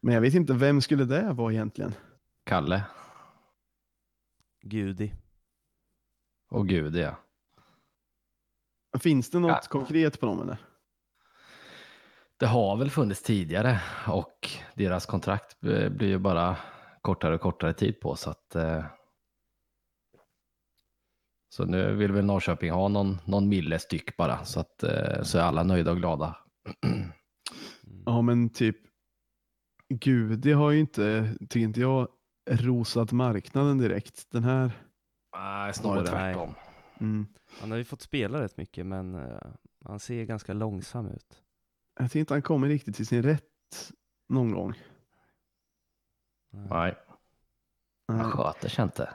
[0.00, 1.94] Men jag vet inte, vem skulle det vara egentligen?
[2.44, 2.82] Kalle
[4.62, 5.12] Gudi.
[6.50, 7.16] och Gud ja.
[9.00, 9.60] Finns det något Ja.
[9.68, 10.56] konkret på dem eller?
[12.36, 16.56] Det har väl funnits tidigare och deras kontrakt eh, blir ju bara
[17.00, 18.84] kortare och kortare tid på så att eh,
[21.52, 25.38] så nu vill väl Norrköping ha någon, någon mille styck bara så att eh, så
[25.38, 26.36] är alla nöjda och glada.
[26.86, 27.08] Mm.
[28.06, 28.76] Ja men typ
[29.88, 32.08] Gudi har ju inte, tycker inte jag,
[32.50, 34.30] rosat marknaden direkt.
[34.30, 34.72] Den här,
[35.36, 36.54] Nej, snarare tvärtom.
[37.00, 37.26] mm,
[37.60, 39.38] Han har ju fått spela rätt mycket men eh,
[39.84, 41.42] han ser ganska långsam ut.
[41.98, 43.92] jag tycker inte han kommer riktigt till sin rätt
[44.28, 44.74] någon gång.
[46.52, 46.66] Nej.
[46.70, 46.94] Nej,
[48.08, 48.18] Nej.
[48.18, 49.08] han sköter sig inte.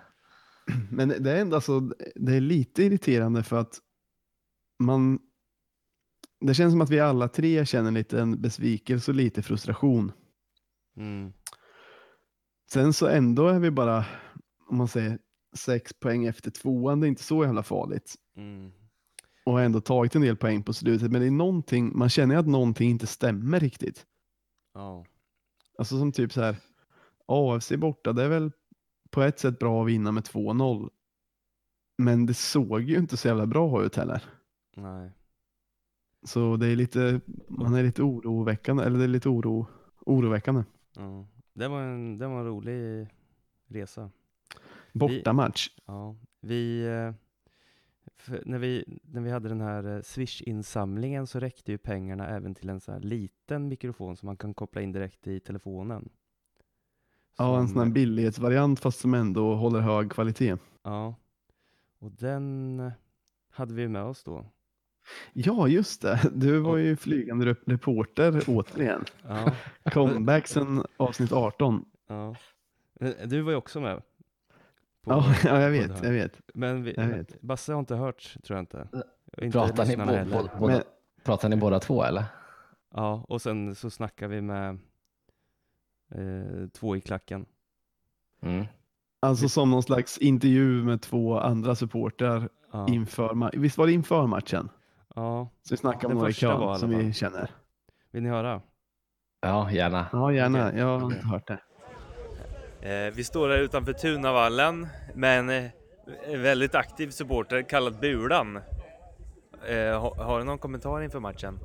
[0.91, 1.80] Men det är ändå alltså,
[2.15, 3.80] det är lite irriterande för att
[4.80, 5.19] man,
[6.39, 10.12] det känns som att vi alla tre känner lite en besvikelse och lite frustration.
[10.97, 11.34] Mm.
[12.71, 14.06] Sen så ändå är vi bara,
[14.67, 15.19] om man säger
[15.56, 18.15] sex poäng efter tvåan, det är inte så jävla farligt.
[18.38, 18.71] Mm.
[19.45, 22.36] Och har ändå tagit en del poäng på slutet, men det är någonting, man känner
[22.36, 24.06] att någonting inte stämmer riktigt.
[24.73, 25.06] Ja.
[25.78, 26.56] Alltså som typ så här,
[27.25, 28.51] AFC borta, det är väl
[29.15, 30.89] på ett sätt bra att vinna med 2-0.
[31.97, 34.23] Men det såg ju inte så jävla bra ut heller.
[34.75, 35.12] Nej.
[36.23, 39.67] Så det är lite, man är lite oroväckande, eller det är lite oro,
[39.99, 40.63] oroväckande.
[40.95, 41.28] Ja.
[41.54, 43.08] Det var en, det var en rolig
[43.67, 44.12] resa.
[44.93, 45.69] Bortamatch.
[45.86, 47.13] Ja, vi, eh,
[48.45, 52.69] när, vi, när vi hade den här eh, Swish-insamlingen så räckte ju pengarna även till
[52.69, 56.10] en sån här liten mikrofon som man kan koppla in direkt i telefonen.
[57.38, 60.58] Ja, en sån här eh, billighetsvariant fast som ändå håller hög kvalitet.
[60.84, 61.15] Ja,
[62.00, 62.91] och den eh,
[63.52, 64.45] hade vi med oss då.
[65.34, 66.19] Ja, just det.
[66.36, 69.06] Du var ju flygande rep- reporter återigen.
[69.28, 69.52] Ja,
[69.91, 71.86] Comeback sen avsnitt 18.
[72.08, 72.36] ja.
[73.00, 73.98] Eh, Du var ju också med.
[73.98, 76.41] på- Ja, ja jag vet, jag vet.
[76.54, 77.41] Men vi, jag vet.
[77.41, 78.88] Basse har inte hört, tror jag inte.
[79.41, 80.84] Inte Pratar ni, bo, bo, båda, Men-
[81.24, 82.24] pratar ni båda två eller?
[82.93, 84.80] Ja, och sen så snackar vi med
[86.12, 87.46] eh, två i klacken.
[88.41, 88.65] Mm.
[89.20, 94.28] Alltså som någon slags intervju med två andra supportrar Ja, inför Visst var det inför
[94.28, 94.70] matchen?
[95.15, 95.50] ja.
[95.63, 97.52] Så vi snackade om Den några i första var i kön som vi känner.
[98.12, 98.62] Vill ni höra?
[99.41, 100.08] Ja, gärna.
[100.12, 100.68] Ja, gärna.
[100.68, 100.80] Okej.
[100.80, 101.60] Jag har inte hört det.
[102.89, 105.72] Eh, vi står här utanför Tunavallen med en eh,
[106.38, 108.56] väldigt aktiv supporter kallad Bulan.
[109.68, 111.60] Eh, har, har du någon kommentar inför matchen?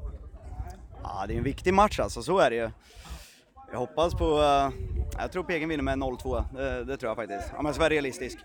[1.03, 2.70] Ja, det är en viktig match alltså, så är det ju.
[3.72, 4.70] Jag hoppas på, eh,
[5.18, 7.52] jag tror Pegen vinner med 0-2, det, det tror jag faktiskt.
[7.59, 8.38] Om jag ska vara realistisk.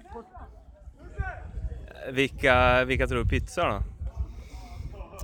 [2.08, 3.80] Eh, Vilka, vilka tror du pizzar då?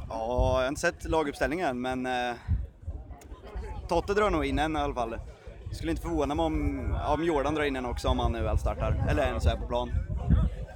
[0.09, 2.35] Ja, jag har inte sett laguppställningen men eh,
[3.87, 5.17] Totte drar nog in en i alla fall.
[5.71, 8.57] Skulle inte förvåna mig om, om Jordan drar in en också om han nu väl
[8.57, 9.91] startar, eller ens är på plan.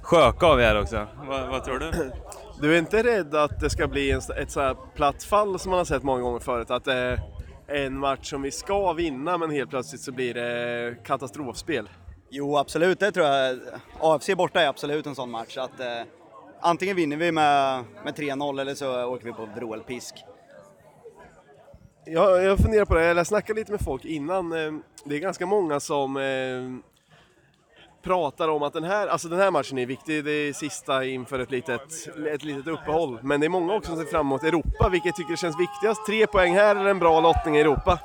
[0.02, 1.06] Sjöka har vi här också.
[1.28, 2.12] Vad, vad tror du?
[2.60, 5.70] Du är inte rädd att det ska bli en, ett så här platt fall som
[5.70, 6.70] man har sett många gånger förut?
[6.70, 7.20] Att det är
[7.66, 11.88] en match som vi ska vinna men helt plötsligt så blir det katastrofspel?
[12.30, 13.58] Jo, absolut, det tror jag.
[14.00, 15.56] AFC borta är absolut en sån match.
[15.56, 16.02] Att, eh,
[16.60, 20.14] antingen vinner vi med, med 3-0 eller så åker vi på vrålpisk.
[22.04, 24.52] Jag, jag funderar på det, jag snackade lite med folk innan.
[24.52, 24.72] eh,
[25.04, 26.22] Det är ganska många som eh,
[28.06, 30.24] pratar om att den här, alltså den här matchen är viktig.
[30.24, 33.18] Det är sista inför ett litet, ett litet uppehåll.
[33.22, 34.88] Men det är många också som ser fram emot Europa.
[34.88, 36.06] Vilket tycker känns viktigast?
[36.06, 37.98] Tre poäng här eller en bra lottning i Europa?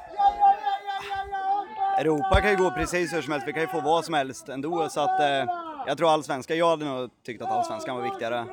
[1.98, 4.50] Europa kan ju gå precis hur som helst, vi kan ju få vad som helst
[4.50, 4.90] ändå.
[4.90, 5.46] Så att, eh,
[5.88, 8.46] jag tror allsvenskan, jag hade nog tyckt att allsvenskan var viktigare.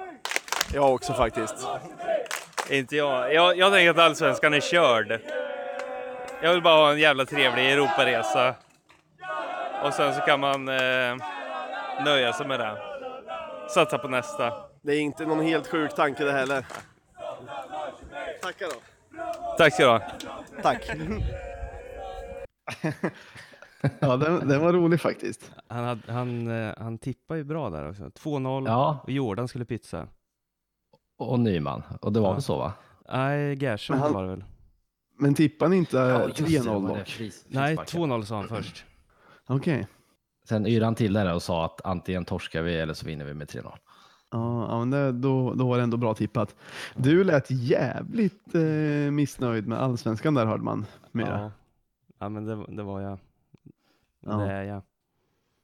[0.75, 1.67] Jag också faktiskt.
[2.71, 3.35] Inte jag.
[3.35, 3.59] jag.
[3.59, 5.21] Jag tänker att allsvenskan är körd.
[6.43, 8.55] Jag vill bara ha en jävla trevlig Europaresa.
[9.85, 11.17] Och sen så kan man eh,
[12.05, 12.79] nöja sig med det.
[13.75, 14.53] Satsa på nästa.
[14.83, 16.67] Det är inte någon helt sjuk tanke det heller.
[18.43, 18.81] Tackar då.
[19.59, 20.03] Tack ska du ha.
[20.63, 20.91] Tack!
[24.01, 25.51] Ja, den, den var rolig faktiskt.
[25.69, 28.03] Han, hade, han, eh, han tippar ju bra där också.
[28.05, 30.09] 2-0 Ja, och Jordan skulle pizza.
[31.19, 31.83] och Nyman.
[32.01, 32.33] Och det var Ja.
[32.33, 32.73] väl så va?
[33.13, 34.45] Nej, Gerson han- var det väl?
[35.19, 36.87] Men tippar ni inte Ja, just det, 3-0 det var det.
[36.89, 36.97] dock?
[36.99, 37.85] Nej, frisparken.
[38.11, 38.85] 2-0 sa han först.
[39.47, 39.87] Okej.
[40.49, 43.35] Sen yrade han till där och sa att antingen torskar vi eller så vinner vi
[43.35, 43.63] med 3-0.
[44.31, 46.57] Ja, ja men det, då, då var det ändå bra tippat.
[46.97, 50.87] Du lät jävligt eh, missnöjd med allsvenskan där hörde man.
[51.13, 51.41] Mera.
[51.41, 51.51] Ja,
[52.19, 53.19] ja men det, det var jag.
[54.21, 54.37] Ja.
[54.37, 54.83] Det är jag.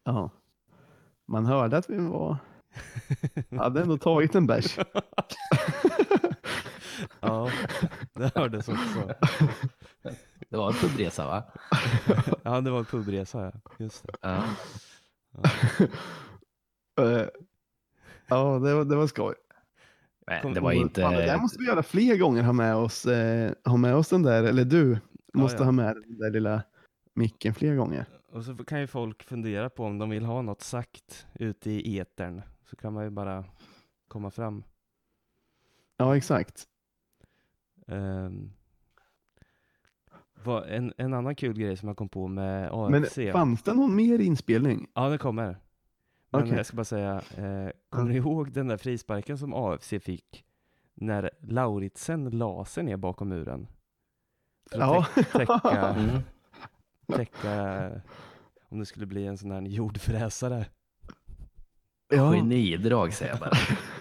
[0.05, 0.31] Ja.
[1.27, 2.37] Man hörde att vi var,
[3.59, 4.79] hade ändå tagit en bärs.
[7.21, 7.51] Ja,
[8.13, 9.15] det hördes också.
[10.49, 11.43] Det var en pubresa va?
[12.43, 13.53] Ja, det var en pubresa, ja.
[13.79, 14.13] Just det.
[14.21, 14.45] Ja.
[16.97, 17.29] Eh,
[18.29, 19.35] ja, det var, det var skoj.
[20.27, 21.37] Men det var Fan, det där inte...
[21.37, 24.65] måste vi göra fler gånger, ha med oss, eh, ha med oss den där, eller
[24.65, 24.99] du
[25.33, 25.65] måste ja.
[25.65, 26.63] ha med den där lilla
[27.15, 28.07] micken fler gånger.
[28.33, 31.99] Och så kan ju folk fundera på om de vill ha något sagt ute i
[31.99, 32.43] etern.
[32.71, 33.45] Så kan man ju bara
[34.09, 34.65] komma fram.
[35.97, 36.65] Ja, exakt.
[37.87, 38.53] Um,
[40.45, 43.19] vad, en, en annan kul grej som jag kom på med Men AFC.
[43.33, 44.87] fanns det någon mer inspelning?
[44.95, 45.59] Ja, det kommer.
[46.31, 46.57] Men Okej.
[46.57, 50.45] jag ska bara säga, eh, kommer ni ihåg den där frisparken som AFC fick
[50.95, 53.67] när Lauritsen la sig ner bakom muren?
[54.71, 55.07] För att Ja.
[55.15, 56.21] täck- täcka, Mm.
[57.07, 57.91] täcka
[58.69, 60.67] om det skulle bli en sån här jordfräsare.
[62.09, 62.33] Ja.
[62.35, 63.51] Genidrag säger jag bara.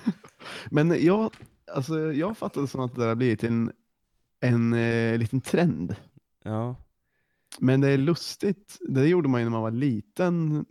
[0.72, 1.32] Men jag,
[1.74, 3.72] alltså, jag fattade som att det där har blivit en,
[4.40, 5.96] en eh, liten trend.
[6.44, 6.76] Ja,
[7.60, 8.78] Men det är lustigt.
[8.90, 10.66] Det gjorde man ju när man var liten.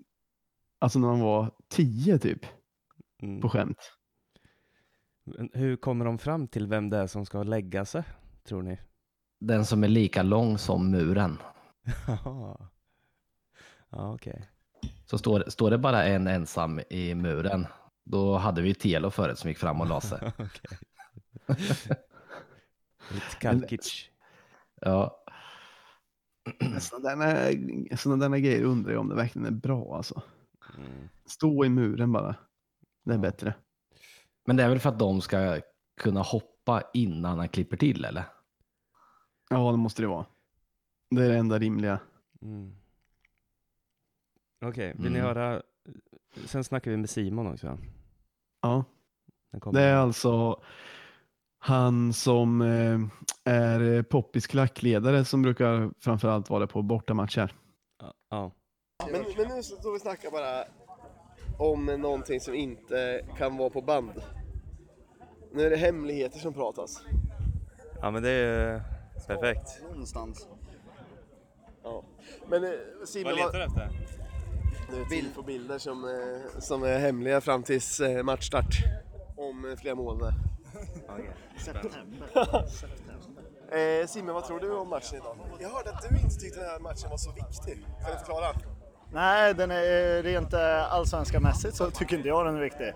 [0.78, 2.46] Alltså när man var tio typ,
[3.22, 3.40] mm.
[3.40, 3.78] på skämt.
[5.24, 8.02] Men Hur kommer de fram till vem det är som ska lägga sig,
[8.44, 8.78] tror ni?
[9.40, 11.38] Den som är lika lång som muren.
[13.94, 14.48] Ja, okej.
[15.06, 17.66] Så står, står det bara en ensam i muren,
[18.04, 20.32] då hade vi Telo förut som gick fram och la sig.
[23.10, 24.10] Lite Kalkic.
[24.80, 25.21] Ja,
[26.80, 30.22] Sådana där, där grejer undrar jag om det verkligen är bra alltså.
[30.78, 31.08] Mm.
[31.24, 32.34] Stå i muren bara.
[33.04, 33.54] Det är bättre.
[34.46, 35.60] men det är väl för att de ska
[36.00, 38.24] kunna hoppa innan han klipper till eller?
[39.50, 40.26] Ja, det måste det vara.
[41.10, 42.00] Det är det enda rimliga.
[42.42, 42.74] Mm.
[44.64, 45.22] Okej, vill ni Mm.
[45.36, 45.62] höra?
[46.46, 47.78] Sen snackar vi med Simon också.
[48.60, 48.84] Ja,
[49.50, 49.80] Den kommer.
[49.80, 50.62] det är alltså
[51.64, 53.00] han som eh,
[53.54, 57.54] är Poppis klackledare som brukar framförallt vara på bortamatcher.
[58.00, 58.52] Ja, ja.
[59.12, 60.64] Men, men nu står vi och snackar bara
[61.58, 64.22] om någonting som inte kan vara på band.
[65.52, 67.02] Nu är det hemligheter som pratas.
[68.00, 68.82] Ja men det är
[69.26, 69.82] perfekt.
[69.82, 70.48] Någonstans.
[71.82, 72.04] Ja.
[72.48, 72.70] Men eh,
[73.04, 73.90] Simon, Vad letar du efter?
[74.90, 78.76] Det är bild på bilder som, eh, som är hemliga fram tills eh, matchstart.
[79.36, 80.34] Om eh, flera månader.
[83.72, 85.36] Eh, Simon, vad tror du om matchen idag?
[85.60, 87.84] Jag hörde att du inte tyckte den här matchen var så viktig.
[88.02, 88.46] Kan du förklara?
[89.12, 92.92] Nej, den är rent eh, allsvenska mässigt så tycker inte jag den är viktig.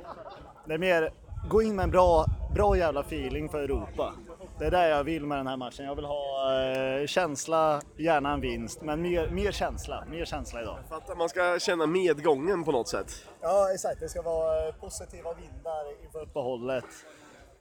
[0.67, 1.12] Det är mer,
[1.51, 4.12] gå in med en bra, bra jävla feeling för Europa.
[4.59, 5.87] Det är det jag vill med den här matchen.
[5.87, 10.05] Jag vill ha eh, känsla, gärna en vinst, men mer, mer känsla.
[10.11, 10.79] Mer känsla idag.
[10.89, 13.12] För att man ska känna medgången på något sätt.
[13.41, 14.01] Ja, exakt.
[14.01, 16.85] Det ska vara eh, positiva vindar inför uppehållet.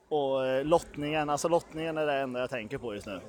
[0.10, 3.20] Och eh, lottningen, alltså lottningen är det enda jag tänker på just nu.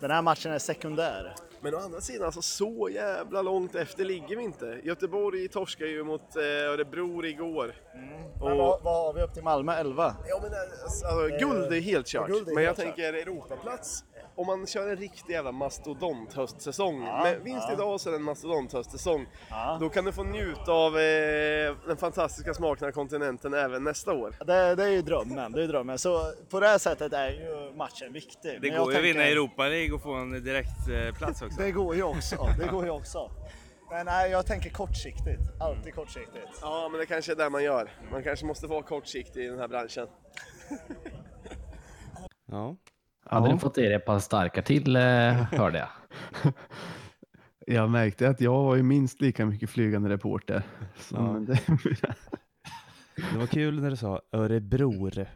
[0.00, 1.34] Den här matchen är sekundär.
[1.60, 4.80] Men å andra sidan, alltså, så jävla långt efter ligger vi inte.
[4.84, 7.74] Göteborg torskade ju mot eh, Örebro igår.
[8.40, 9.72] Och, Men vad, vad har vi upp till Malmö?
[9.74, 10.16] 11?
[10.28, 10.50] ja, men,
[10.82, 12.28] alltså, alltså, guld är helt kört.
[12.28, 12.96] guld är men jag helt kört.
[12.96, 14.04] tänker Europaplats.
[14.36, 17.06] Om man kör en riktig jävla mastodont-höstsäsong.
[17.06, 17.74] Ja, med vinst ja.
[17.74, 19.26] idag och sen en mastodont-höstsäsong.
[19.50, 19.78] Ja.
[19.80, 24.34] Då kan du få njuta av eh, den fantastiska smaken av kontinenten även nästa år.
[24.46, 25.98] Det, det är ju drömmen, det är drömmen.
[25.98, 28.58] Så på det här sättet är ju matchen viktig.
[28.60, 31.62] Det Men går ju att vinna Europa League och få en direkt eh, plats också.
[31.62, 33.30] Det går ju också, det går ju också.
[33.90, 35.42] Men nej, jag tänker kortsiktigt.
[35.60, 36.58] Alltid kortsiktigt.
[36.62, 37.90] Ja, men det kanske är det man gör.
[38.12, 40.08] Man kanske måste vara kortsiktig i den här branschen.
[42.46, 42.76] ja.
[43.26, 43.54] Hade Ja.
[43.54, 45.02] ni fått er ett par starka till, eh,
[45.32, 45.88] hörde jag.
[47.68, 50.62] Jag märkte att jag var ju minst lika mycket flygande reporter.
[50.96, 51.60] Som det.
[53.32, 55.26] Det var kul när du sa Örebror.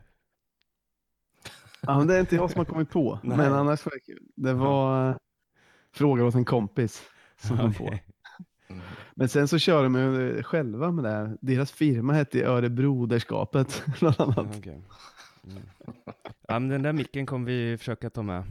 [1.83, 3.37] ja, men det är inte jag som har kommit på, Nej.
[3.37, 4.23] men annars var det kul.
[4.37, 5.17] Det var eh,
[5.95, 7.03] fråga åt en kompis
[7.37, 7.99] som kom på.
[9.15, 11.39] Men sen så kör de ju själva med det här.
[11.41, 14.57] Deras firma hette Örebroderskapet bland annat.
[14.59, 14.83] Okej.
[15.45, 15.63] Mm.
[16.49, 18.45] Ja, men den där micken kommer vi försöka ta med.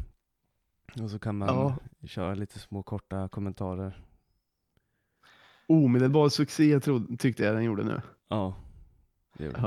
[1.04, 1.78] Och så kan man Ja.
[2.08, 4.06] köra lite små korta kommentarer.
[5.68, 8.02] Omedelbar succé trodde, tyckte jag den gjorde nu.
[8.28, 8.56] Ja,
[9.38, 9.60] det gjorde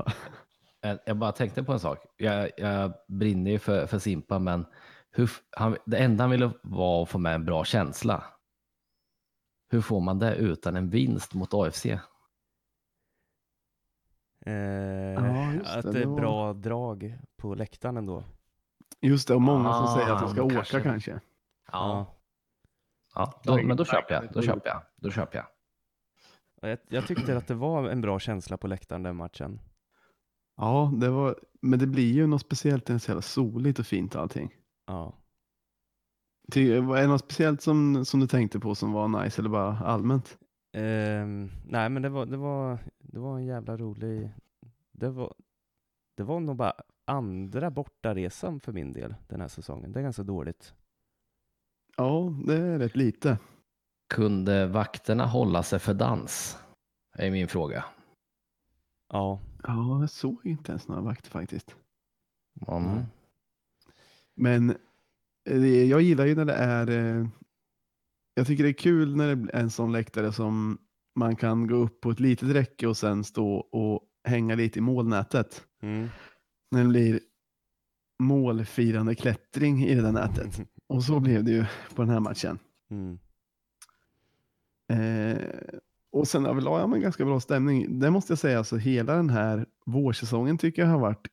[0.81, 0.99] Ja.
[1.07, 1.99] Jag, bara tänkte på en sak.
[2.16, 4.66] Jag, jag brinner ju för, för Simpa, men
[5.11, 8.25] hur, han, det enda han ville var att få med en bra känsla.
[9.70, 11.87] Hur får man det utan en vinst mot AFC?
[14.47, 18.24] Eh, Ja, just att det, det är var- bra drag på läktaren ändå.
[19.01, 20.80] Just det, och många Ah, som säger att de ska åka kanske.
[20.80, 21.20] kanske.
[21.72, 22.14] Ja,
[23.14, 24.32] ja då, men då köper jag.
[24.32, 24.82] Då köper jag.
[24.97, 25.47] Då köper jag.
[26.70, 29.61] Jag, jag tyckte att det var en bra känsla på läktaren den matchen.
[30.57, 33.78] Ja, det var, men det blir ju något speciellt när det är så jävla soligt
[33.78, 34.55] och fint allting.
[34.86, 35.18] Ja.
[36.53, 39.78] Ty, var det något speciellt som, som du tänkte på som var nice eller bara
[39.78, 40.38] allmänt?
[40.76, 42.78] Ehm, nej men det var, det var,
[43.13, 44.31] det var en jävla rolig,
[44.93, 45.35] det var,
[46.17, 46.73] det var nog bara
[47.05, 49.93] andra bortaresan för min del den här säsongen.
[49.93, 50.75] Det är ganska dåligt.
[51.97, 53.39] Ja, det är rätt lite.
[54.09, 56.59] Kunde vakterna hålla sig för dans?
[57.13, 57.85] Är min fråga.
[59.09, 61.77] Ja, Ja, jag såg inte ens några vakter faktiskt.
[62.69, 63.03] Mm.
[64.35, 64.77] Men
[65.45, 67.27] eh, jag gillar ju när det är, eh,
[68.35, 70.79] jag tycker det är kul när det är en sån läktare som
[71.15, 74.83] man kan gå upp på ett litet räcke och sen stå och hänga lite i
[74.83, 75.65] målnätet.
[75.83, 76.09] mm.
[76.71, 77.21] När det blir
[78.23, 80.61] målfirande klättring i det där nätet.
[80.89, 82.59] Och så blev det ju på den här matchen.
[82.91, 83.19] Mm.
[84.93, 85.39] Eh,
[86.13, 87.99] och sen överlag har man ganska bra stämning.
[87.99, 91.27] Det måste jag säga, alltså hela den här vårsäsongen tycker jag har varit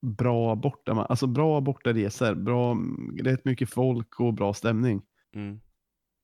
[0.00, 2.76] bra borta, alltså bra bortaresor, bra,
[3.22, 5.02] rätt mycket folk och bra stämning.
[5.34, 5.60] Mm.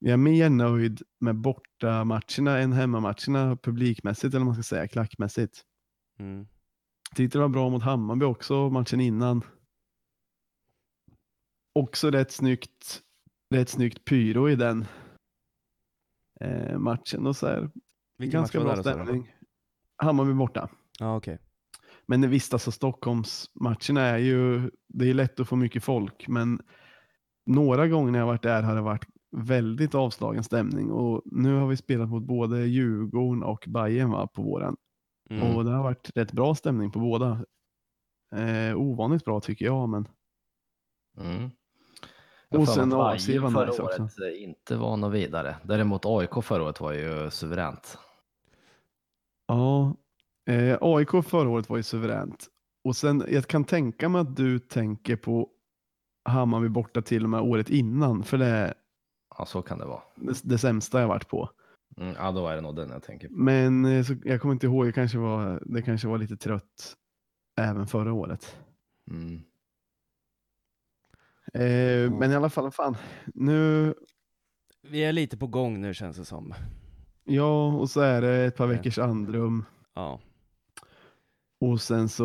[0.04, 5.62] Jag är mer nöjd med bortamatcherna än hemmamatcherna publikmässigt eller vad man ska säga, klackmässigt.
[6.18, 6.46] Mm.
[7.14, 9.42] Tyckte det var bra mot Hammarby också, matchen innan.
[11.74, 13.02] Också rätt snyggt,
[13.54, 14.86] rätt snyggt pyro i den
[16.40, 17.26] eh, matchen.
[17.26, 17.70] Och så här,
[18.18, 19.34] Vilken ganska match var bra det stämning.
[19.96, 20.68] Hammarby borta.
[20.98, 21.38] Ja, okej.
[22.06, 26.62] Men visst, alltså Stockholmsmatcherna är ju, det är lätt att få mycket folk, men
[27.46, 31.66] några gånger när jag varit där har det varit väldigt avslagen stämning och nu har
[31.66, 34.76] vi spelat mot både Djurgården och Bayern va, på våren
[35.30, 35.56] Mm.
[35.56, 37.44] och det har varit rätt bra stämning på båda.
[38.36, 40.08] Eh, ovanligt bra tycker jag, men
[41.20, 41.44] Mm.
[42.48, 44.02] Och Jag sen AFC Bayern var förra nice också.
[44.02, 45.56] året eh, inte var något vidare.
[45.64, 47.98] Däremot AIK förra året var ju suveränt.
[49.46, 49.96] ja,
[50.50, 52.46] eh, AIK förra året var ju suveränt
[52.84, 55.48] och sen jag kan tänka mig att du tänker på
[56.24, 58.74] Hammarby borta till och med året innan, för det är
[59.38, 60.02] Ja, så kan det vara.
[60.14, 61.50] det, det sämsta jag varit på.
[61.96, 63.34] Mm, ja, då är det nog den jag tänker på.
[63.34, 66.96] Men eh, så, jag kommer inte ihåg, det kanske, var, det kanske var lite trött
[67.56, 68.56] även förra året.
[69.10, 69.40] Mm.
[71.54, 72.96] Eh, Men i alla fall, fan.
[73.34, 73.94] Nu,
[74.82, 76.54] Vi är lite på gång nu känns det som.
[77.24, 79.64] ja, och så är det ett par veckors andrum
[79.94, 80.20] Ja.
[81.60, 82.24] och sen så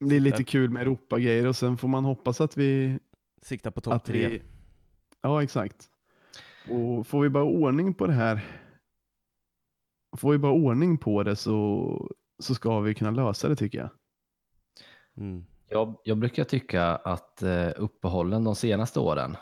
[0.00, 2.98] blir det lite kul med Europagrejer och sen får man hoppas att vi...
[3.42, 4.28] Sikta på topp tre.
[4.28, 4.42] vi
[5.24, 5.90] ja, exakt.
[6.70, 8.40] Och får vi bara ordning på det här,
[10.16, 13.90] får vi bara ordning på det så, så ska vi kunna lösa det tycker jag.
[15.16, 15.44] Mm.
[15.68, 19.36] Jag, jag brukar tycka att eh, uppehållen de senaste åren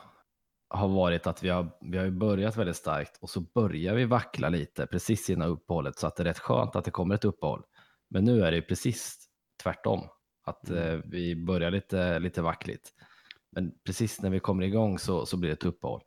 [0.69, 4.49] har varit att vi har, vi har börjat väldigt starkt och så börjar vi vackla
[4.49, 7.63] lite precis innan uppehållet så att det är rätt skönt att det kommer ett uppehåll.
[8.11, 9.19] Men nu är det ju precis
[9.63, 10.01] tvärtom,
[10.45, 12.93] att eh, vi börjar lite, lite vackligt.
[13.53, 16.03] Men precis när vi kommer igång så, så blir det ett uppehåll.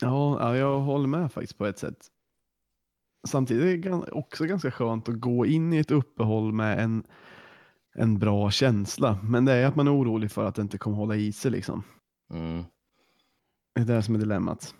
[0.00, 2.06] Ja, ja, jag håller med faktiskt på ett sätt.
[3.26, 7.06] Samtidigt är det också ganska skönt att gå in i ett uppehåll med en,
[7.94, 9.18] en bra känsla.
[9.22, 11.50] Men det är att man är orolig för att det inte kommer hålla i sig.
[11.50, 11.82] Liksom.
[12.30, 12.64] Mm.
[13.74, 14.74] Det är det som är dilemmat.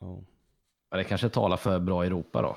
[0.00, 0.24] Ja.
[0.90, 2.56] Men det kanske talar för bra Europa då.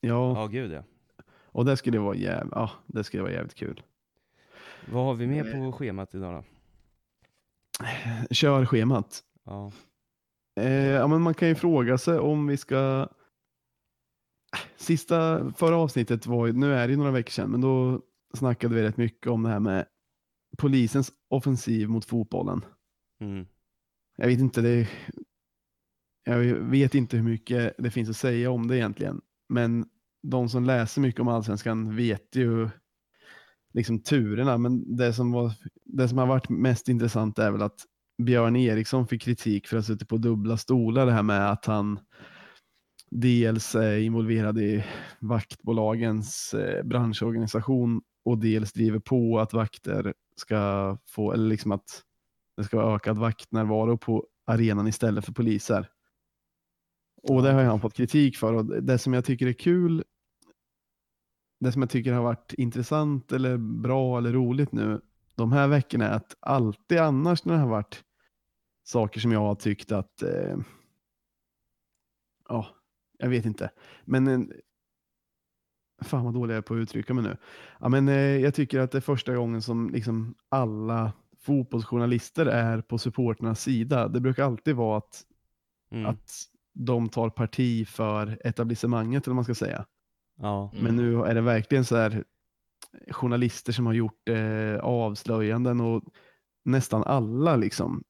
[0.00, 0.82] Ja, ja, gud ja.
[1.28, 3.82] och det skulle vara jävligt, ja, det skulle vara jävligt kul.
[4.92, 5.64] Vad har vi mer Eh.
[5.64, 6.44] på schemat idag då?
[8.30, 9.22] Kör schemat.
[9.44, 9.72] Ja.
[10.60, 13.08] Eh, ja, men man kan ju fråga sig om vi ska...
[14.76, 18.00] Sista, förra avsnittet var nu är det ju några veckor sedan, men då
[18.34, 19.86] snackade vi rätt mycket om det här med
[20.58, 22.64] polisens offensiv mot fotbollen.
[23.20, 23.46] Mm.
[24.16, 24.88] Jag vet inte, det,
[26.24, 29.88] jag vet inte hur mycket det finns att säga om det egentligen, men
[30.22, 32.68] de som läser mycket om allsvenskan vet ju
[33.74, 35.52] liksom turerna, men det som, var,
[35.84, 37.80] det som har varit mest intressant är väl att
[38.22, 41.98] Björn Eriksson fick kritik för att sitta på dubbla stolar, det här med att han
[43.10, 44.84] dels är involverad i
[45.20, 52.02] vaktbolagens eh, branschorganisation och dels driver på att vakter ska få, eller liksom att
[52.56, 55.88] det ska vara ökad vaktnärvaro på arenan istället för poliser.
[57.22, 60.04] Och det har han fått kritik för och det som jag tycker är kul,
[61.64, 65.00] det som jag tycker har varit intressant eller bra eller roligt nu
[65.34, 68.04] de här veckorna är att alltid annars när det har varit
[68.84, 70.56] saker som jag har tyckt att, eh,
[72.48, 72.66] ja,
[73.18, 73.70] jag vet inte,
[74.04, 74.52] men en,
[76.02, 77.36] fan vad dålig jag är på att uttrycka mig nu.
[77.80, 82.80] Ja, men, eh, jag tycker att det är första gången som liksom alla fotbollsjournalister är
[82.80, 84.08] på supporternas sida.
[84.08, 85.24] Det brukar alltid vara att,
[85.90, 86.06] Mm.
[86.06, 86.32] att
[86.72, 89.86] de tar parti för etablissemanget, eller vad man ska säga.
[90.36, 90.70] Ja.
[90.72, 90.84] Mm.
[90.84, 92.24] Men nu är det verkligen så här
[93.10, 96.04] journalister som har gjort eh, avslöjanden och
[96.64, 98.04] nästan alla liksom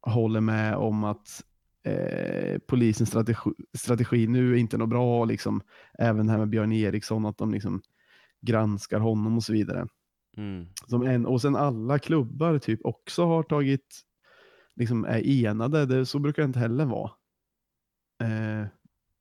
[0.00, 1.44] håller med om att
[1.84, 5.24] eh, polisens strategi, strategi nu är inte något bra.
[5.24, 5.60] Liksom,
[5.98, 7.82] även det här med Björn Eriksson, att de liksom
[8.40, 9.86] granskar honom och så vidare.
[10.36, 10.66] Mm.
[10.86, 14.02] Som en, och sen alla klubbar typ också har tagit,
[14.74, 15.86] liksom är enade.
[15.86, 17.10] Det, så brukar det inte heller vara.
[18.22, 18.66] Eh,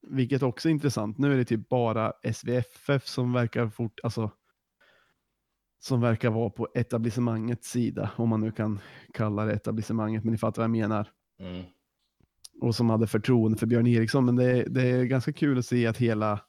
[0.07, 1.17] vilket också är intressant.
[1.17, 4.31] Nu är det typ bara SVFF som verkar fort, alltså,
[5.79, 8.79] som verkar vara på etablissemangets sida, om man nu kan
[9.13, 11.11] kalla det etablissemanget, men ni fattar vad jag menar.
[11.39, 11.63] Mm.
[12.61, 14.25] Och som hade förtroende för Björn Eriksson.
[14.25, 16.39] Men det, det är ganska kul att se att hela,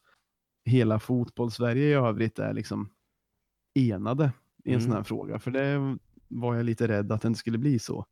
[0.64, 2.88] hela fotbollssverige i övrigt är liksom
[3.74, 4.32] enade
[4.64, 4.96] i en sån Mm.
[4.96, 5.38] här fråga.
[5.38, 5.96] För det
[6.28, 8.07] var jag lite rädd att det inte skulle bli så.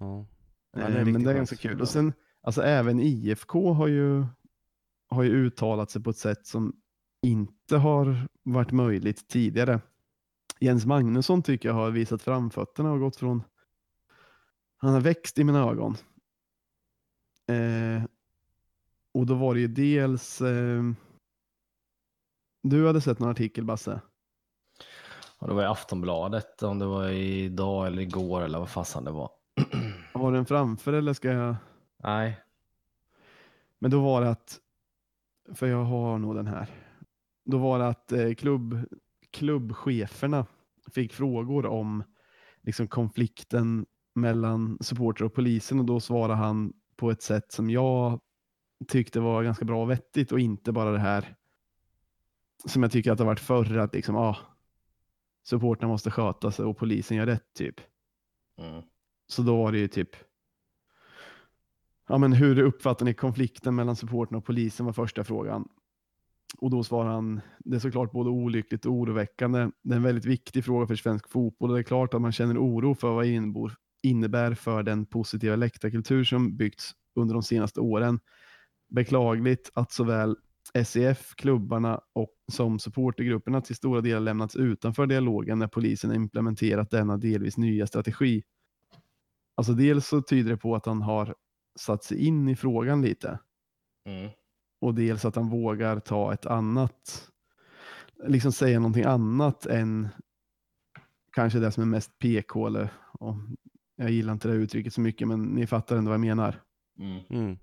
[0.00, 0.26] Ja.
[0.72, 1.80] Ja, Eh, det är men det är ganska kul.
[1.80, 4.26] Och sen, alltså även IFK har ju,
[5.08, 6.76] har ju uttalat sig på ett sätt som
[7.22, 9.80] inte har varit möjligt tidigare.
[10.60, 13.42] Jens Magnusson tycker jag har visat framfötterna och gått från,
[14.76, 15.96] han har växt i mina ögon.
[17.48, 18.04] Eh,
[19.14, 20.82] och då var det ju dels, eh,
[22.62, 24.00] du hade sett någon artikel Basse?
[25.38, 29.10] Och det var i Aftonbladet, om det var idag eller igår eller vad fasen det
[29.10, 29.30] var.
[30.12, 31.56] Har du den framför eller ska jag?
[32.02, 32.40] Nej,
[33.78, 34.60] Men då var det att,
[35.54, 36.70] för jag har nog den här.
[37.44, 38.88] Då var det att eh, klubb,
[39.30, 40.46] klubbcheferna
[40.94, 42.04] fick frågor om
[42.62, 48.20] liksom, konflikten mellan supporter och polisen och då svarade han på ett sätt som jag
[48.88, 51.36] tyckte var ganska bra och vettigt och inte bara det här
[52.64, 54.36] som jag tycker att det har varit förr att liksom, ah,
[55.44, 57.80] supporterna måste sköta sig och polisen gör rätt typ.
[58.58, 58.82] mm.
[59.26, 60.16] Så då var det ju typ,
[62.08, 65.68] ja men hur uppfattar ni konflikten mellan supporten och polisen var första frågan.
[66.58, 69.70] Och då svarar han, det är såklart både olyckligt och oroväckande.
[69.82, 72.32] Det är en väldigt viktig fråga för svensk fotboll och det är klart att man
[72.32, 77.80] känner oro för vad det innebär för den positiva läktarkultur som byggts under de senaste
[77.80, 78.20] åren.
[78.88, 80.36] Beklagligt att såväl
[80.84, 87.16] SEF, klubbarna och som supportergrupperna till stora delar lämnats utanför dialogen när polisen implementerat denna
[87.16, 88.42] delvis nya strategi.
[89.54, 91.34] Alltså dels så tyder det på att han har
[91.76, 93.38] satt sig in i frågan lite
[94.04, 94.30] Mm.
[94.80, 97.30] och dels att han vågar ta ett annat,
[98.24, 100.08] liksom säga någonting annat än
[101.32, 103.34] kanske det som är mest PK eller, och
[103.96, 106.62] jag gillar inte det uttrycket så mycket men ni fattar ändå vad jag menar.
[106.98, 107.20] Mm.
[107.30, 107.58] Mm.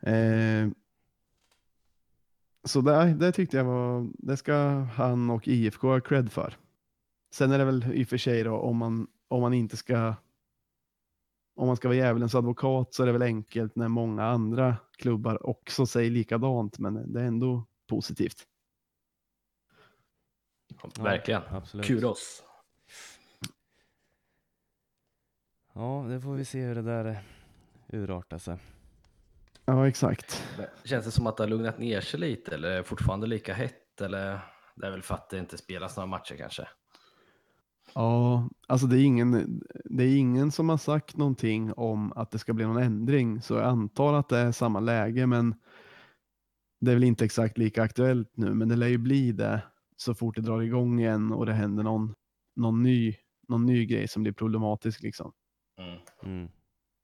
[0.00, 0.72] Eh,
[2.64, 4.54] så det, det tyckte jag var, det ska
[4.94, 6.56] han och IFK ha cred för.
[7.30, 10.14] Sen är det väl i och för sig då om man, om man inte ska
[11.58, 15.46] om man ska vara djävulens advokat så är det väl enkelt när många andra klubbar
[15.46, 18.46] också säger likadant men det är ändå positivt.
[20.82, 21.42] Ja, Verkligen.
[21.50, 21.86] Absolut.
[21.86, 22.42] Kudos.
[25.72, 27.18] Ja, det får vi se hur det där
[27.88, 28.58] urartar sig.
[29.64, 30.44] Ja exakt.
[30.84, 33.54] Känns det som att det har lugnat ner sig lite eller är det fortfarande lika
[33.54, 34.00] hett?
[34.00, 34.40] Eller
[34.76, 36.68] det är väl för att det inte spelas några matcher kanske?
[37.94, 42.38] Ja, alltså det är, ingen, det är ingen som har sagt någonting om att det
[42.38, 45.54] ska bli någon ändring, så jag antar att det är samma läge, men
[46.80, 49.62] det är väl inte exakt lika aktuellt nu, men det lär ju bli det
[49.96, 52.14] så fort det drar igång igen och det händer någon,
[52.56, 53.16] någon, ny,
[53.48, 55.02] någon ny grej som blir problematisk.
[55.02, 55.32] Liksom.
[55.80, 55.98] Mm.
[56.22, 56.48] Mm.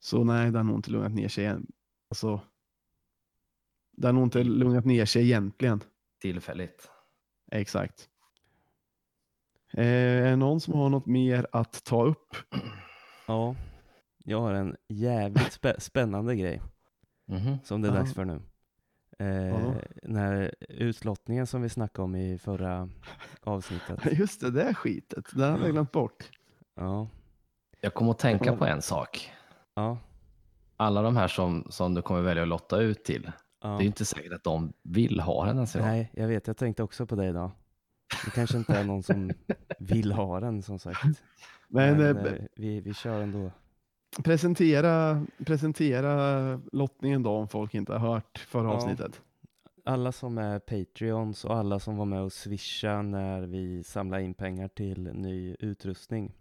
[0.01, 1.67] Så nej, det har nog inte lugnat ner sig än.
[2.11, 2.41] Alltså,
[3.97, 5.81] det har nog inte lugnat ner sig egentligen.
[6.21, 6.91] Tillfälligt.
[7.53, 8.09] Exakt.
[9.77, 12.37] Eh, är det någon som har något mer att ta upp?
[13.27, 13.55] Ja,
[14.25, 16.63] jag har en jävligt spä spännande grej
[17.27, 17.57] Mhm.
[17.65, 18.41] som det är dags för nu.
[19.19, 19.75] Eh, Ja.
[20.03, 22.89] Den här utlottningen som vi snackade om i förra
[23.41, 24.01] avsnittet.
[24.13, 25.25] Just det, det är skitet.
[25.33, 26.31] Det hade jag glömt bort.
[26.75, 27.09] Ja,
[27.81, 29.31] Jag kommer att tänka på en sak.
[29.75, 29.99] ja,
[30.77, 33.31] Alla de här som, som du kommer välja att lotta ut till,
[33.63, 33.69] ja.
[33.69, 35.75] det är ju inte säkert att de vill ha den ens.
[35.75, 37.51] Nej, jag vet, jag tänkte också på det idag.
[38.25, 39.31] Det kanske inte är någon som
[39.79, 41.05] vill ha den som sagt.
[41.69, 43.51] Men, Men eh, eh, vi, vi kör ändå.
[44.25, 48.73] presentera, presentera lottningen då om folk inte har hört förra Ja.
[48.75, 49.21] avsnittet.
[49.85, 54.35] Alla som är Patreons och alla som var med och swisha när vi samlade in
[54.35, 56.33] pengar till ny utrustning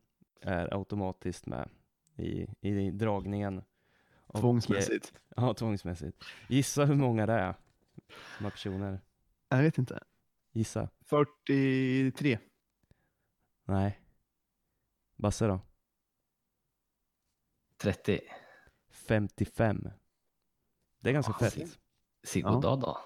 [0.42, 1.70] är automatiskt med
[2.18, 3.62] i, i dragningen.
[4.28, 5.14] Och, Tvångsmässigt.
[5.16, 6.24] eh, Ja, tvångsmässigt.
[6.50, 7.56] Gissa hur många det är
[8.38, 9.00] som personer.
[9.50, 10.00] Jag vet inte.
[10.54, 10.90] Gissa.
[11.02, 12.40] 43.
[13.66, 14.00] Nej.
[15.16, 15.62] Basse då?
[17.78, 18.20] 30.
[18.90, 19.90] 55.
[21.00, 21.80] Det är ganska Ja, fett.
[22.24, 22.98] Sigurdad då?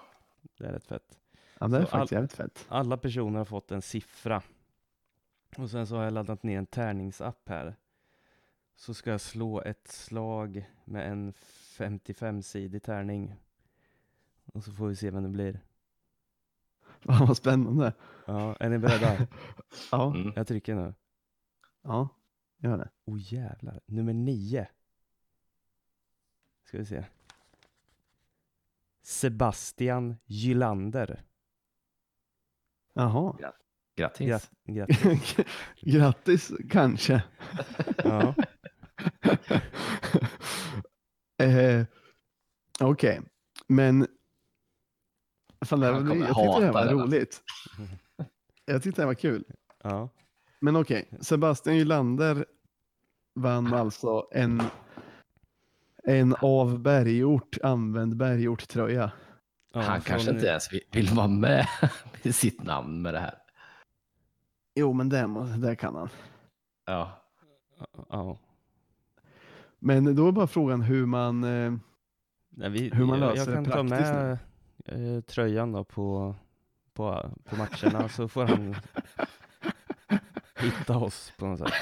[0.58, 1.18] Det är rätt fett.
[1.60, 2.66] Ja, det är Så faktiskt all- jävligt fett.
[2.68, 4.42] Alla personer har fått en siffra.
[5.56, 7.76] Och sen så har jag laddat ner en tärningsapp här.
[8.76, 13.34] Så ska jag slå ett slag med en 55-sidig tärning.
[14.44, 15.60] Och så får vi se vem det blir.
[17.04, 17.92] Fan vad spännande.
[18.26, 19.26] Ja, är ni beredda?
[19.92, 20.32] Ja, Mm.
[20.36, 20.94] Jag trycker nu.
[21.82, 22.08] ja,
[22.58, 22.90] gör det.
[23.04, 23.80] Oh jävlar.
[23.86, 24.66] Nummer nio.
[26.64, 27.04] Ska vi se.
[29.02, 31.22] Sebastian Gylander.
[32.92, 33.36] Jaha.
[33.96, 34.26] Grattis.
[34.28, 35.36] Grat- grattis.
[35.80, 37.22] Grattis, kanske.
[38.04, 38.34] Ja.
[41.38, 41.84] eh,
[42.80, 43.20] Okej,
[43.66, 44.06] men
[45.66, 47.42] fan, det, jag tyckte det var den, roligt.
[48.64, 49.44] Jag tyckte det här var kul.
[49.82, 50.08] ja.
[50.60, 52.46] Men okej, Sebastian Gylander
[53.34, 54.62] vann alltså en,
[56.04, 59.12] en av Bergort använd Bergort-tröja.
[59.74, 61.66] ja Han kanske inte ens vill, vill vara med
[62.22, 63.34] med sitt namn med det här.
[64.74, 66.08] Jo, men det, det kan han.
[66.86, 67.22] Ja.
[68.08, 68.38] Ja.
[69.78, 71.44] Men då är bara frågan hur man...
[71.44, 71.72] Eh,
[72.50, 74.38] Nej, vi, Hur man jag, löser jag det kan ta praktiskt med
[74.88, 76.34] eh, tröjan då på,
[76.94, 78.74] på, på matcherna så får han
[80.58, 81.72] hitta oss på något sätt.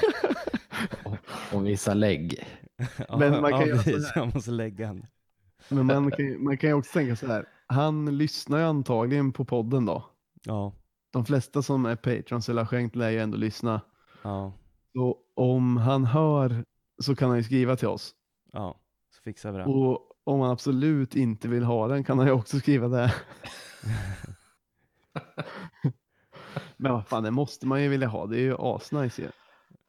[1.05, 1.17] Och,
[1.53, 2.47] och visa lägg.
[3.09, 4.11] Ja, Men man kan ja, göra så precis.
[4.15, 4.21] här.
[4.21, 5.05] Jag måste lägga han.
[5.69, 7.45] men man kan, ju- man kan ju också tänka så här.
[7.67, 10.05] Han lyssnar ju antagligen på podden då.
[10.43, 10.73] Ja,
[11.11, 13.81] De flesta som är patrons eller har skänkt lär ju ändå lyssna.
[14.23, 14.53] ja,
[14.93, 16.65] Så om han hör
[17.03, 18.15] så kan han ju skriva till oss.
[18.53, 18.79] ja.
[19.15, 19.63] Så fixar vi det.
[19.65, 23.13] Och om han absolut inte vill ha den kan han ju också skriva det.
[26.77, 28.25] Men vad fan, det måste man ju vilja ha.
[28.25, 29.27] Det är ju asnice ju.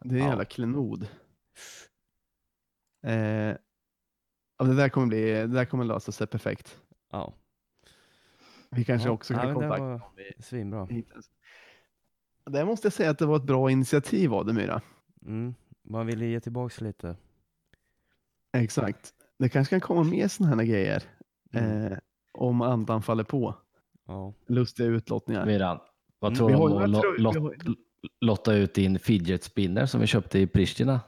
[0.05, 0.28] Det är en Ja.
[0.28, 1.09] jävla klenod.
[3.03, 3.57] Eh,
[4.59, 6.78] ja, det där kommer bli, det där kommer lösa sig perfekt.
[7.11, 7.34] Ja.
[8.70, 9.12] Vi kanske ja.
[9.12, 10.03] också ja, kan det kontakta var
[10.43, 10.89] svinbra.
[12.47, 14.82] Där måste jag säga att det var ett bra initiativ av dig Myra.
[15.26, 15.55] Mm.
[15.82, 17.16] Man ville ge tillbaks lite.
[18.53, 19.14] Exakt.
[19.39, 21.03] Det kanske kan komma mer sådana här grejer.
[21.53, 21.93] Mm.
[21.93, 21.99] Eh,
[22.32, 23.55] om andan faller på.
[24.07, 24.34] Ja.
[24.47, 25.47] Lustiga utlottningar.
[25.47, 25.78] Miran,
[26.18, 27.76] vad Mm, tror vi du har om att lot-
[28.20, 31.01] lotta ut din fidget spinner som vi köpte i Pristina?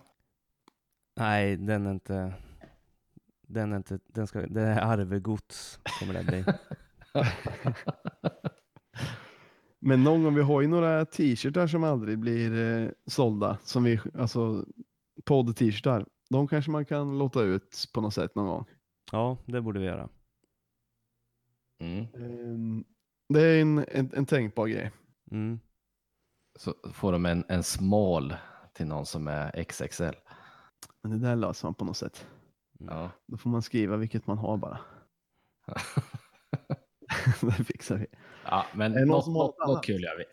[1.17, 2.33] Nej, den är inte...
[3.47, 3.99] Den är inte...
[4.07, 4.41] Den ska...
[4.47, 6.45] Det är arvegods kommer det bli.
[9.83, 13.59] Men någon gång, vi har ju några t-shirtar som aldrig blir eh, sålda.
[13.65, 14.65] Som vi, alltså
[15.25, 16.07] podd-t-shirtar.
[16.31, 18.65] De kanske man kan låta ut på något sätt någon gång.
[19.13, 20.09] Ja, det borde vi göra.
[21.79, 22.07] Mm.
[22.15, 22.85] Ehm,
[23.29, 24.91] det är en, en, en tänkbar grej.
[25.31, 25.61] Mm.
[26.59, 28.35] Så får de en, en small
[28.73, 30.17] till någon som är XXL.
[31.03, 32.27] Men det där löser man på något sätt.
[32.79, 33.11] Ja.
[33.27, 34.81] Då får man skriva vilket man har bara.
[37.41, 38.07] det fixar vi.
[38.45, 40.25] ja, men något, något, något något kul gör vi.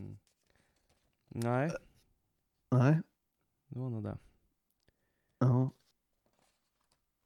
[0.00, 0.18] Mm.
[1.28, 1.70] Nej,
[2.70, 3.00] Nej.
[3.68, 4.18] det var nog det.
[5.46, 5.70] Ja.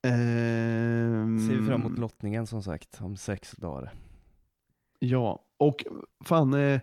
[0.08, 3.92] Ehm, Ser vi fram emot lottningen som sagt om sex dagar.
[4.98, 5.84] Ja, och
[6.24, 6.54] fan.
[6.54, 6.80] Eh,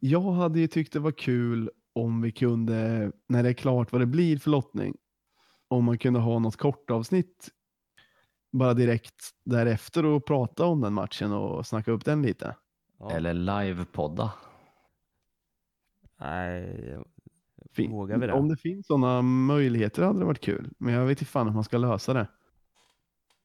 [0.00, 4.00] jag hade ju tyckt det var kul om vi kunde, när det är klart vad
[4.00, 4.96] det blir för lottning,
[5.68, 7.50] om man kunde ha något kort avsnitt
[8.52, 12.56] bara direkt därefter och prata om den matchen och snacka upp den lite.
[12.98, 13.10] Ja.
[13.10, 14.32] Eller livepodda.
[16.20, 16.98] Nej,
[17.74, 18.32] Fin- Vågar vi det?
[18.32, 21.54] Om det finns sådana möjligheter hade det varit kul, men jag vet inte fan hur
[21.54, 22.26] man ska lösa det.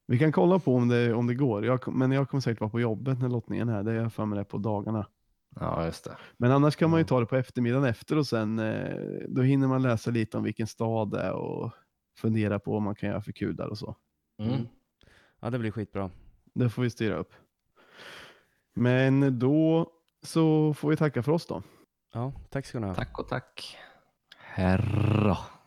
[0.08, 2.70] Vi kan kolla på om det, om det går, jag, men jag kommer säkert vara
[2.70, 5.08] på jobbet när lottningen är, det är jag för mig det på dagarna.
[5.56, 6.18] Ja, just det.
[6.38, 7.08] Men annars kan man ju Ja.
[7.08, 8.96] ta det på eftermiddagen efter och sen eh,
[9.28, 11.72] då hinner man läsa lite om vilken stad det är och
[12.18, 13.96] fundera på vad man kan göra för kul där och så.
[14.40, 14.68] Mm.
[15.40, 16.12] ja det blir skitbra.
[16.54, 17.34] Det får vi styra upp.
[18.74, 19.92] Men då
[20.24, 21.64] så får vi tacka för oss då.
[22.14, 22.96] Ja, tack ska ni ha.
[22.96, 23.78] Tack och tack.
[24.60, 25.59] Herra.